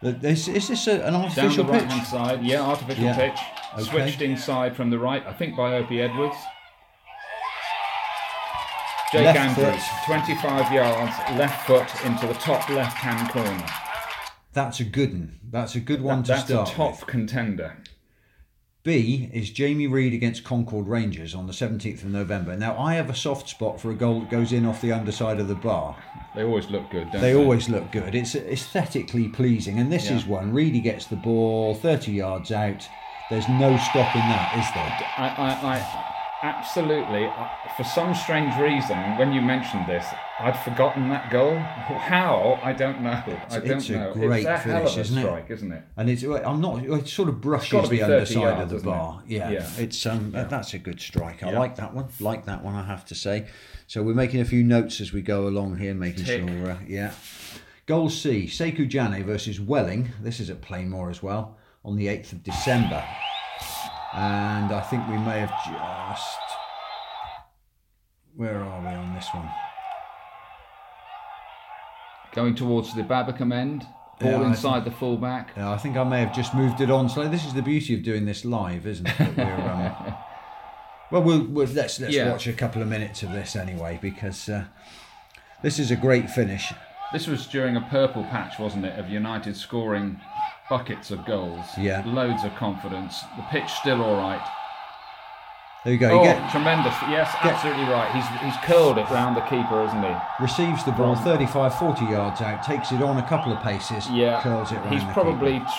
[0.02, 1.92] Is, is this a, an Down artificial the right pitch?
[1.92, 3.16] hand side, yeah, artificial Yeah.
[3.32, 3.40] pitch.
[3.74, 3.84] Okay.
[3.84, 6.36] Switched inside from the right, I think by Opi Edwards.
[9.12, 10.06] Jake Left Andrews, foot.
[10.06, 13.66] 25 yards, left foot into the top left hand corner.
[14.54, 15.40] That's a good one.
[15.50, 17.08] That's a good one to That's a start top with.
[17.08, 17.78] contender.
[18.84, 22.56] B is Jamie Reid against Concord Rangers on the 17th of November.
[22.56, 25.40] Now, I have a soft spot for a goal that goes in off the underside
[25.42, 25.98] of the bar.
[26.34, 27.38] They always look good, don't They they?
[27.38, 28.16] always look good.
[28.16, 30.16] It's aesthetically pleasing, and this Yeah.
[30.16, 30.54] is one.
[30.54, 32.88] Reedy gets the ball 30 yards out.
[33.30, 35.08] There's no stopping that, is there?
[35.18, 37.30] I, I, I absolutely,
[37.78, 40.06] for some strange reason, when you mentioned this,
[40.40, 41.58] I'd forgotten that goal.
[41.58, 42.60] How?
[42.64, 43.10] I don't know.
[43.50, 44.14] I don't it's a know.
[44.14, 45.22] great it's a finish, isn't it?
[45.22, 45.84] strike, isn't it?
[45.98, 46.84] And it's I'm not.
[46.84, 48.84] It sort of brushes the 30 underside yards, of the it?
[48.92, 49.24] bar.
[49.28, 49.70] Yeah, Yeah.
[49.78, 51.44] it's um that's a good strike.
[51.44, 51.60] I Yeah.
[51.60, 52.08] like that one.
[52.20, 52.76] Like that one.
[52.76, 53.48] I have to say.
[53.88, 56.48] So we're making a few notes as we go along here, making Tick.
[56.48, 56.72] sure.
[56.72, 57.12] Uh, yeah.
[57.86, 60.10] Goal C: Saikou Janneh versus Welling.
[60.22, 63.04] This is at Plainmoor as well on the 8th of December.
[64.14, 66.38] And I think we may have just.
[68.36, 69.50] Where are we on this one?
[72.34, 73.88] Going towards the Babbacombe end,
[74.20, 75.52] ball Yeah, inside the fullback.
[75.58, 77.10] Yeah, I think I may have just moved it on.
[77.10, 79.18] So this is the beauty of doing this live, isn't it?
[79.18, 80.14] That we're, um,
[81.12, 82.32] well, we'll, we'll let's let's Yeah.
[82.32, 84.66] watch a couple of minutes of this anyway because uh,
[85.64, 86.72] this is a great finish.
[87.12, 90.20] This was during a purple patch, wasn't it, of United scoring
[90.70, 91.66] buckets of goals.
[91.78, 92.04] Yeah.
[92.06, 93.22] Loads of confidence.
[93.38, 94.42] The pitch still all right.
[95.86, 96.10] There you go.
[96.10, 96.94] Oh, You get, tremendous.
[97.04, 98.12] Yes, absolutely right.
[98.14, 100.14] He's, he's curled it round the keeper, isn't he?
[100.42, 104.42] receives the ball 35, 40 yards out, takes it on a couple of paces, Yeah.
[104.42, 105.72] curls it round He's probably keeper.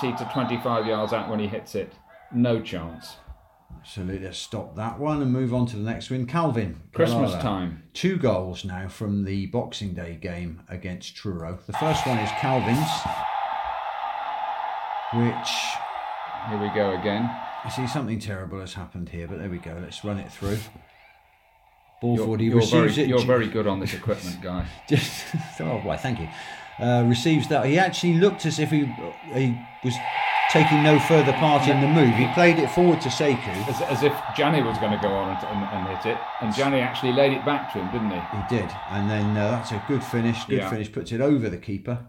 [0.00, 1.92] 20 to 25 yards out when he hits it.
[2.32, 3.16] No chance.
[3.80, 4.26] Absolutely.
[4.26, 6.26] Let's stop that one and move on to the next win.
[6.26, 6.80] Calvin.
[6.92, 7.82] Christmas time.
[7.94, 11.58] Two goals now from the Boxing Day game against Truro.
[11.66, 12.86] The first one is Calvin's,
[15.14, 15.48] which
[16.48, 17.30] Here we go again.
[17.64, 19.76] You see, something terrible has happened here, but there we go.
[19.80, 20.58] Let's run it through.
[22.00, 22.40] Ball You're, forward.
[22.40, 23.08] He you're very, it.
[23.08, 24.66] you're very good on this equipment, guy.
[24.88, 25.96] Just, oh, why?
[25.96, 26.28] Thank you.
[26.78, 27.66] Uh, receives that.
[27.66, 28.84] He actually looked as if he
[29.34, 29.94] he was
[30.50, 32.14] taking no further part in the move.
[32.14, 33.68] He played it forward to Saikou.
[33.68, 36.18] As, as if Janneh was going to go on and, and, and hit it.
[36.40, 38.20] And Janneh actually laid it back to him, didn't he?
[38.56, 40.44] He did, and then uh, that's a good finish.
[40.44, 40.70] Good Yeah.
[40.70, 40.92] finish.
[40.92, 42.06] Puts it over the keeper.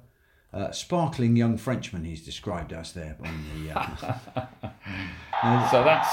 [0.51, 2.05] Uh, sparkling young Frenchman.
[2.05, 3.79] He's described as there on the.
[3.79, 4.47] Uh,
[5.71, 6.09] So that's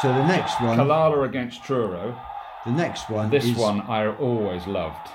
[0.00, 0.78] so the next one.
[0.78, 2.18] Kalala against Truro.
[2.64, 3.28] The next one.
[3.30, 5.08] This is, one I always loved.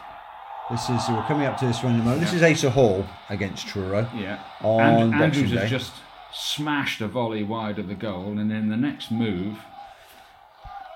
[0.70, 2.22] This is we're coming up to this one in a moment.
[2.22, 4.08] This is Asa Hall against Truro.
[4.16, 4.40] Yeah.
[4.62, 5.94] On and Andrews has just
[6.34, 9.58] smashed a volley wide of the goal, and then the next move.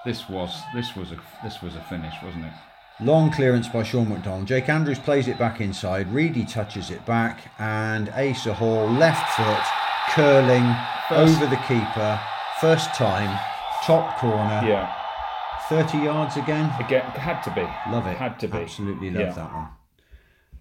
[0.06, 2.54] This was this was a this was a finish, wasn't it?
[3.02, 4.48] Long clearance by Shaun MacDonald.
[4.48, 6.12] Jake Andrews plays it back inside.
[6.14, 9.64] Reedy touches it back, and Asa Hall left foot
[10.14, 10.74] curling
[11.10, 12.20] First- over the keeper.
[12.62, 13.38] First time,
[13.84, 14.90] top corner, Yeah.
[15.68, 16.72] thirty yards again.
[16.80, 17.68] Again, had to be.
[17.92, 18.18] Love it.
[18.18, 18.60] Had to be.
[18.60, 19.34] Absolutely love Yeah.
[19.34, 19.68] that one.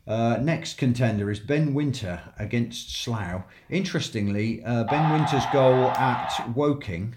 [0.06, 3.44] Uh, next contender is Ben Wynter against Slough.
[3.70, 7.14] Interestingly, uh, Ben Wynter's goal at Woking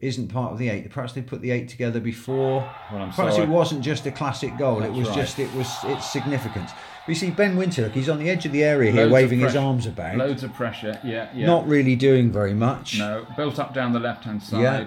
[0.00, 0.88] isn't part of the eight.
[0.90, 2.60] Perhaps they put the eight together before.
[2.92, 3.42] Well, Perhaps sorry.
[3.44, 4.82] it wasn't just a classic goal.
[4.82, 5.16] it was right.
[5.16, 6.70] just it was its significance.
[6.72, 9.12] But you see, Ben Wynter, look, he's on the edge of the area here, Loads
[9.12, 10.98] waving his arms about, Loads of pressure.
[11.04, 11.46] Yeah, yeah.
[11.46, 12.98] not really doing very much.
[12.98, 14.60] no, built up down the left hand side.
[14.62, 14.86] Yeah.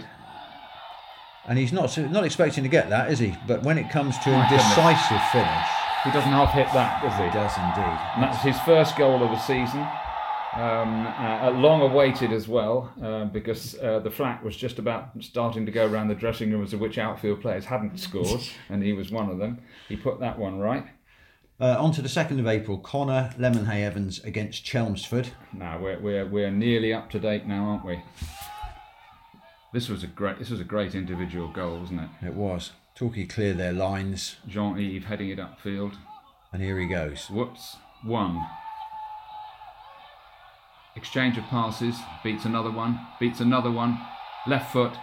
[1.48, 3.36] and he's not not expecting to get that, is he?
[3.48, 4.68] But when it comes to a goodness.
[4.70, 5.68] decisive finish,
[6.06, 7.26] He doesn't half hit that, does he?
[7.26, 8.00] he does indeed.
[8.16, 9.86] And that's his first goal of the season.
[10.56, 15.66] Um, uh, long awaited as well, uh, because uh, the flat was just about starting
[15.66, 19.10] to go around the dressing rooms of which outfield players hadn't scored, and he was
[19.12, 19.60] one of them.
[19.90, 20.86] He put that one right.
[21.60, 25.30] Uh, on to the second of April, Connor Lemonheigh-Evans against Chelmsford.
[25.54, 28.02] Now we're, we're, we're nearly up to date now, aren't we?
[29.72, 32.28] This was a great this was a great individual goal, wasn't it?
[32.28, 32.74] It was.
[32.96, 35.96] Torquay clear their lines, Jean Yves heading it upfield.
[36.52, 37.28] and here he goes.
[37.32, 38.46] Whoops, one.
[40.96, 44.00] Exchange of passes, beats another one, beats another one,
[44.48, 44.94] left foot,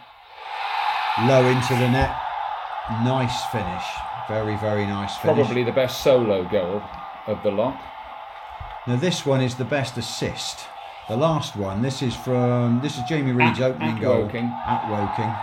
[1.26, 2.16] Low into the net.
[3.05, 3.84] Nice finish.
[4.28, 5.36] Very, very nice finish.
[5.45, 6.80] probably the best solo goal
[7.26, 7.78] of the lot.
[8.86, 10.61] Now this one is the best assist.
[11.09, 14.45] The last one, this is from this is Jamie Reid's At- opening at goal Woking.
[14.45, 15.34] at Woking.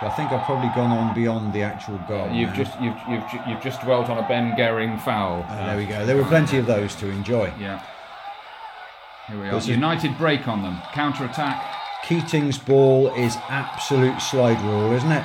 [0.00, 2.30] So I think I've probably gone on beyond the actual goal.
[2.30, 2.56] You've now.
[2.56, 5.44] just you've, you've you've just dwelt on a Ben Gehring foul.
[5.48, 6.06] Uh, there we go.
[6.06, 7.52] There were plenty of those to enjoy.
[7.58, 7.82] Yeah.
[9.32, 9.52] Here we are.
[9.52, 10.78] This United break on them.
[10.92, 11.64] Counter attack.
[12.04, 15.24] Keating's ball is absolute slide rule, isn't it?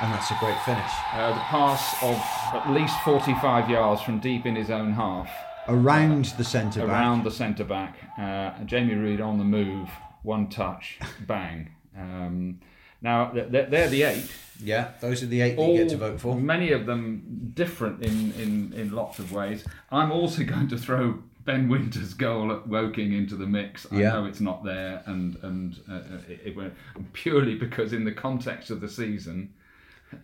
[0.00, 0.90] And that's a great finish.
[1.12, 2.16] Uh, the pass of
[2.54, 5.30] at least 45 yards from deep in his own half.
[5.68, 6.88] Around the centre back.
[6.88, 7.98] around the centre back.
[8.18, 9.90] Uh, Jamie Reid on the move,
[10.22, 11.72] one touch, bang.
[11.96, 12.60] Um,
[13.02, 14.30] now th- th- they're the eight.
[14.64, 16.36] Yeah, those are the eight that you get to vote for.
[16.36, 19.64] Many of them different in, in, in lots of ways.
[19.90, 23.86] I'm also going to throw Ben Wynter's goal at Woking into the mix.
[23.90, 24.12] I Yeah.
[24.12, 26.74] know it's not there, and and uh, it, it went
[27.12, 29.52] purely because in the context of the season.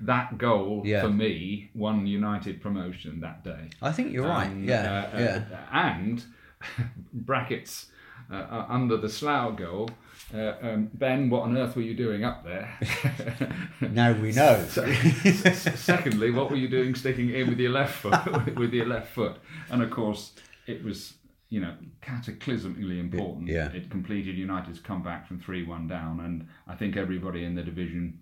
[0.03, 1.01] That goal Yeah.
[1.01, 3.71] for me won United promotion that day.
[3.81, 4.47] I think you're right.
[4.49, 5.43] Um, Yeah, uh, uh, yeah.
[5.73, 6.23] and
[7.15, 7.87] brackets
[8.31, 9.89] uh, uh, under the Slough goal.
[10.35, 12.69] Uh, um, ben, what on earth were you doing up there?
[13.81, 14.63] Now we know.
[14.69, 18.57] Secondly, what were you doing sticking in with your left foot?
[18.57, 19.37] with your left foot,
[19.71, 20.33] and of course,
[20.69, 21.15] it was
[21.49, 23.49] you know cataclysmically important.
[23.49, 23.73] yeah.
[23.73, 28.21] It completed United's comeback from three-one down, and I think everybody in the division,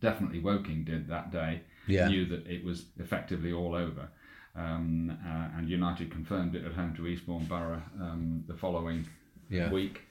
[0.00, 1.62] definitely Woking, did that day.
[1.88, 2.08] Yeah.
[2.08, 4.08] Knew that it was effectively all over.
[4.54, 9.06] Um, uh, and United confirmed it at home to Eastbourne Borough um, the following
[9.50, 9.70] Yeah.
[9.70, 10.02] week.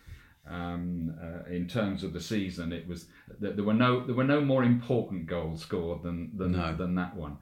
[0.47, 3.05] Um, uh, in terms of the season, it was
[3.39, 6.75] th- there were no there were no more important goals scored than than, No.
[6.75, 7.37] than that one.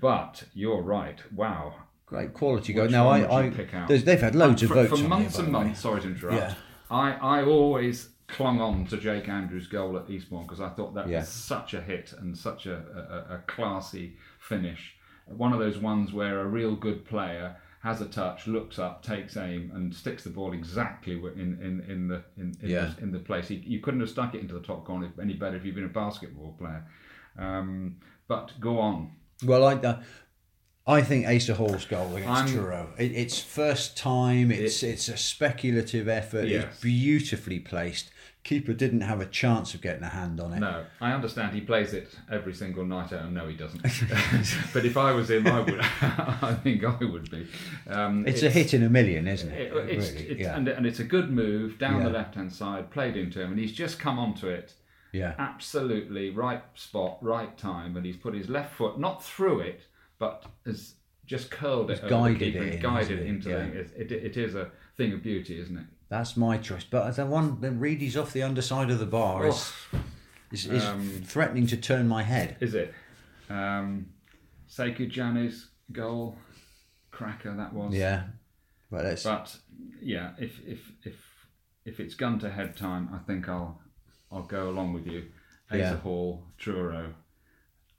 [0.00, 1.20] But you're right.
[1.32, 1.74] Wow.
[2.08, 2.88] Great quality goal.
[2.88, 3.88] Now I, I pick out?
[3.88, 5.80] They've had loads of votes for on here, months by and months.
[5.80, 6.36] Sorry to interrupt.
[6.36, 6.54] Yeah.
[6.90, 11.08] I, I always clung on to Jake Andrews' goal at Eastbourne because I thought that
[11.08, 11.20] Yeah.
[11.20, 12.76] was such a hit and such a,
[13.30, 14.94] a, a classy finish.
[15.26, 19.36] One of those ones where a real good player has a touch, looks up, takes
[19.36, 22.92] aim, and sticks the ball exactly in in, in the in, in, Yeah.
[22.96, 23.48] the, in the place.
[23.48, 25.84] He, you couldn't have stuck it into the top corner any better if you'd been
[25.84, 26.84] a basketball player.
[27.38, 27.96] Um,
[28.26, 29.12] but go on.
[29.44, 30.00] Well, I, uh,
[30.88, 32.88] I think Asa Hall's goal against I'm- Truro.
[32.98, 34.50] It, it's first time.
[34.50, 36.46] It's it's a speculative effort.
[36.48, 36.64] Yes.
[36.64, 38.10] It's beautifully placed.
[38.44, 40.60] Keeper didn't have a chance of getting a hand on it.
[40.60, 43.30] No, I understand he plays it every single night out.
[43.30, 43.82] No, he doesn't.
[44.72, 45.78] but if I was him, I would.
[46.00, 47.46] I think I would be.
[47.88, 49.88] Um, It's, a hit in a million, isn't It, it?
[49.90, 50.56] it's, really, it's, yeah.
[50.56, 53.60] and, and it's a good move down the left hand side, played into him, and
[53.60, 54.72] he's just come onto it.
[55.12, 55.34] yeah.
[55.38, 59.82] Absolutely right spot, right time, and he's put his left foot not through it,
[60.18, 60.94] but has
[61.26, 63.66] just curled it, guided it in, guided hasn't into Yeah.
[63.66, 63.78] the.
[63.80, 65.86] It, it, it is a thing of beauty, isn't it?
[66.08, 66.84] That's my choice.
[66.84, 69.72] But the one that Reedy's off the underside of the bar is,
[70.52, 72.56] is, is Um, threatening to turn my head.
[72.60, 72.94] Is it?
[73.50, 74.06] Um,
[74.68, 76.36] Sekou Jani's goal,
[77.10, 77.94] cracker that was.
[77.94, 78.24] Yeah.
[78.90, 79.22] But let's.
[79.24, 79.54] But
[80.00, 81.16] yeah, if if if
[81.84, 83.82] if it's gun to head time, I think I'll
[84.32, 85.24] I'll go along with you.
[85.70, 85.96] Asa Yeah.
[85.96, 87.12] Hall, Truro,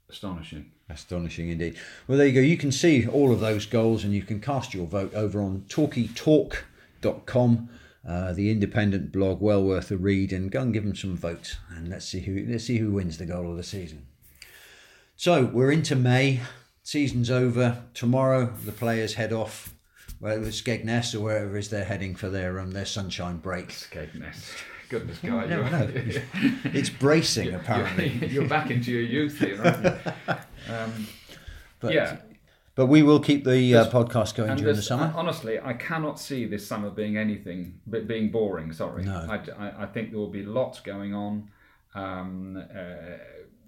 [0.08, 0.72] astonishing.
[0.90, 1.76] Astonishing indeed.
[2.06, 2.40] Well, there you go.
[2.40, 5.64] You can see all of those goals and you can cast your vote over on
[5.68, 7.68] talkietalk.com,
[8.06, 11.56] uh, the independent blog, well worth a read, and go and give them some votes.
[11.70, 14.06] And let's see who let's see who wins the goal of the season.
[15.16, 16.40] So we're into May.
[16.82, 17.82] Season's over.
[17.94, 19.74] Tomorrow the players head off.
[20.18, 23.68] whether it's Skegness or wherever is they're heading for their um, their sunshine break.
[23.68, 24.54] Skegness.
[24.90, 25.88] Goodness, guy, No, you're, no.
[26.64, 28.08] It's bracing apparently.
[28.08, 30.34] you're, you're back into your youth here, aren't you?
[30.74, 31.06] Um,
[31.80, 32.16] But, yeah.
[32.74, 35.12] But we will keep the uh, podcast going during the summer.
[35.16, 38.72] honestly, I cannot see this summer being anything but being boring.
[38.72, 39.26] Sorry, No.
[39.28, 41.48] I, I, I think there will be lots going on.
[41.94, 43.18] Um, uh,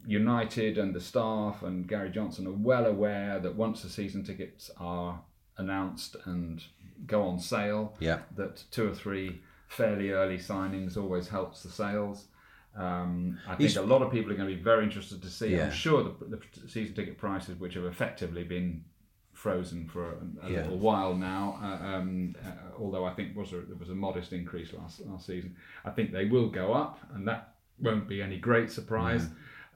[0.07, 4.71] United and the staff and Gary Johnson are well aware that once the season tickets
[4.79, 5.21] are
[5.57, 6.63] announced and
[7.07, 8.21] go on sale, Yeah.
[8.37, 9.43] that two or three
[9.73, 12.27] fairly early signings always helps the sales.
[12.77, 15.29] Um, I think He's- a lot of people are going to be very interested to
[15.29, 15.57] see.
[15.57, 15.65] Yeah.
[15.67, 18.85] I'm sure the, the season ticket prices, which have effectively been
[19.33, 20.57] frozen for a, a Yeah.
[20.63, 24.33] little while now, uh, um, uh, although I think was a, there was a modest
[24.33, 25.57] increase last last season.
[25.85, 29.27] I think they will go up, and that won't be any great surprise.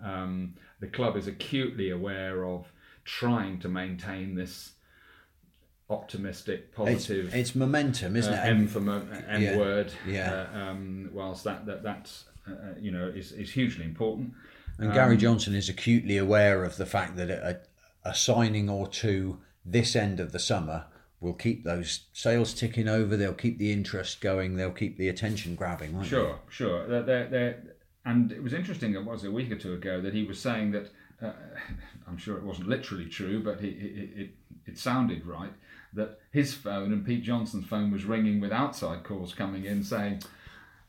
[0.02, 2.66] Um, the club is acutely aware of
[3.04, 4.72] trying to maintain this
[5.88, 8.46] optimistic, positive it's momentum, isn't uh, it?
[8.46, 9.56] M for mo- M Yeah.
[9.56, 9.92] word.
[10.06, 10.46] Yeah.
[10.52, 14.32] Uh, um, whilst that that that's uh, uh, you know is, is hugely important.
[14.78, 17.60] And Gary Johnson is acutely aware of the fact that a,
[18.04, 20.84] a signing or two this end of the summer
[21.18, 23.16] will keep those sales ticking over.
[23.16, 24.56] They'll keep the interest going.
[24.56, 25.94] They'll keep the attention grabbing.
[25.94, 26.86] Won't Sure, sure.
[26.86, 27.62] They're, they're, they're,
[28.04, 28.94] and it was interesting.
[28.94, 30.90] It was a week or two ago that he was saying that.
[31.22, 31.32] Uh,
[32.06, 34.30] I'm sure it wasn't literally true, but he, it, it
[34.66, 35.52] it sounded right.
[35.96, 40.22] That his phone and Pete Johnson's phone was ringing with outside calls coming in saying,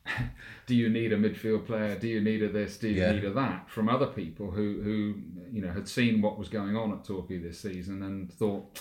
[0.66, 1.98] "Do you need a midfield player?
[1.98, 2.76] Do you need a this?
[2.78, 3.12] Do you Yeah.
[3.12, 5.14] need a that?" From other people who who
[5.50, 8.80] you know had seen what was going on at Torquay this season and thought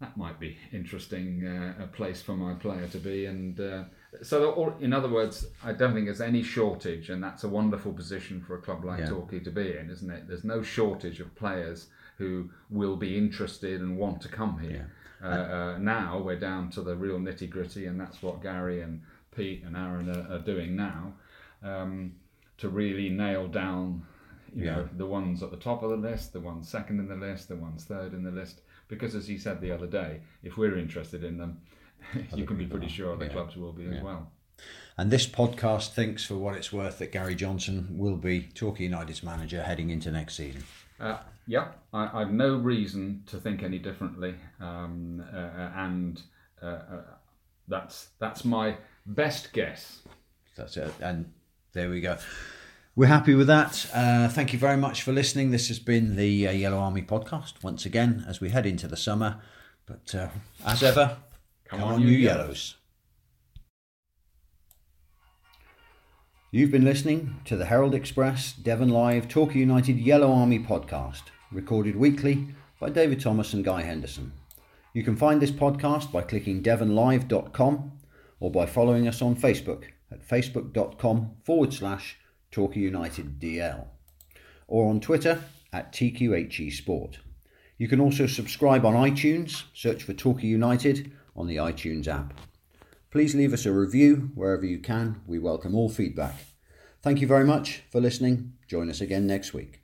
[0.00, 3.84] that might be interesting uh, a place for my player to be and uh,
[4.20, 8.40] so in other words I don't think there's any shortage and that's a wonderful position
[8.42, 9.10] for a club like Yeah.
[9.10, 11.86] Torquay to be in isn't it there's no shortage of players
[12.18, 14.90] who will be interested and want to come here
[15.22, 19.02] uh, uh, now we're down to the real nitty gritty and that's what Gary and
[19.34, 21.14] Pete and Aaron are, are doing now
[21.62, 22.14] um,
[22.58, 24.04] to really nail down
[24.54, 27.16] you know the ones at the top of the list the ones second in the
[27.16, 28.60] list the ones third in the list.
[28.88, 31.60] Because as he said the other day if we're interested in them
[32.34, 34.30] you can be pretty sure the clubs will be as well.
[34.98, 39.22] And this podcast thinks, for what it's worth, that Gary Johnson will be Torquay United's
[39.22, 40.64] manager heading into next season.
[41.02, 46.22] Uh, yeah I, I've no reason to think any differently um, uh, and
[46.62, 47.02] uh, uh,
[47.68, 50.02] that's that's my best guess
[50.56, 50.92] That's it.
[51.00, 51.32] And
[51.72, 52.18] there we go.
[52.94, 53.86] We're happy with that.
[53.94, 55.50] Uh, thank you very much for listening.
[55.50, 58.96] This has been the uh, Yellow Army podcast once again as we head into the
[58.96, 59.40] summer.
[59.86, 60.28] But uh,
[60.66, 61.16] as ever,
[61.64, 62.76] come, on, you yellows.
[66.54, 71.96] You've been listening to the Herald Express Devon Live Torquay United Yellow Army podcast, recorded
[71.96, 72.48] weekly
[72.78, 74.34] by David Thomas and Guy Henderson.
[74.92, 77.92] You can find this podcast by clicking devonlive.com
[78.38, 82.18] or by following us on Facebook at facebook.com forward slash
[82.50, 83.86] Torquay United DL
[84.68, 85.42] or on Twitter
[85.72, 87.20] at TQHE Sport.
[87.78, 92.34] You can also subscribe on iTunes, search for Torquay United on the iTunes app.
[93.12, 95.20] Please leave us a review wherever you can.
[95.26, 96.46] We welcome all feedback.
[97.02, 98.54] Thank you very much for listening.
[98.66, 99.81] Join us again next week.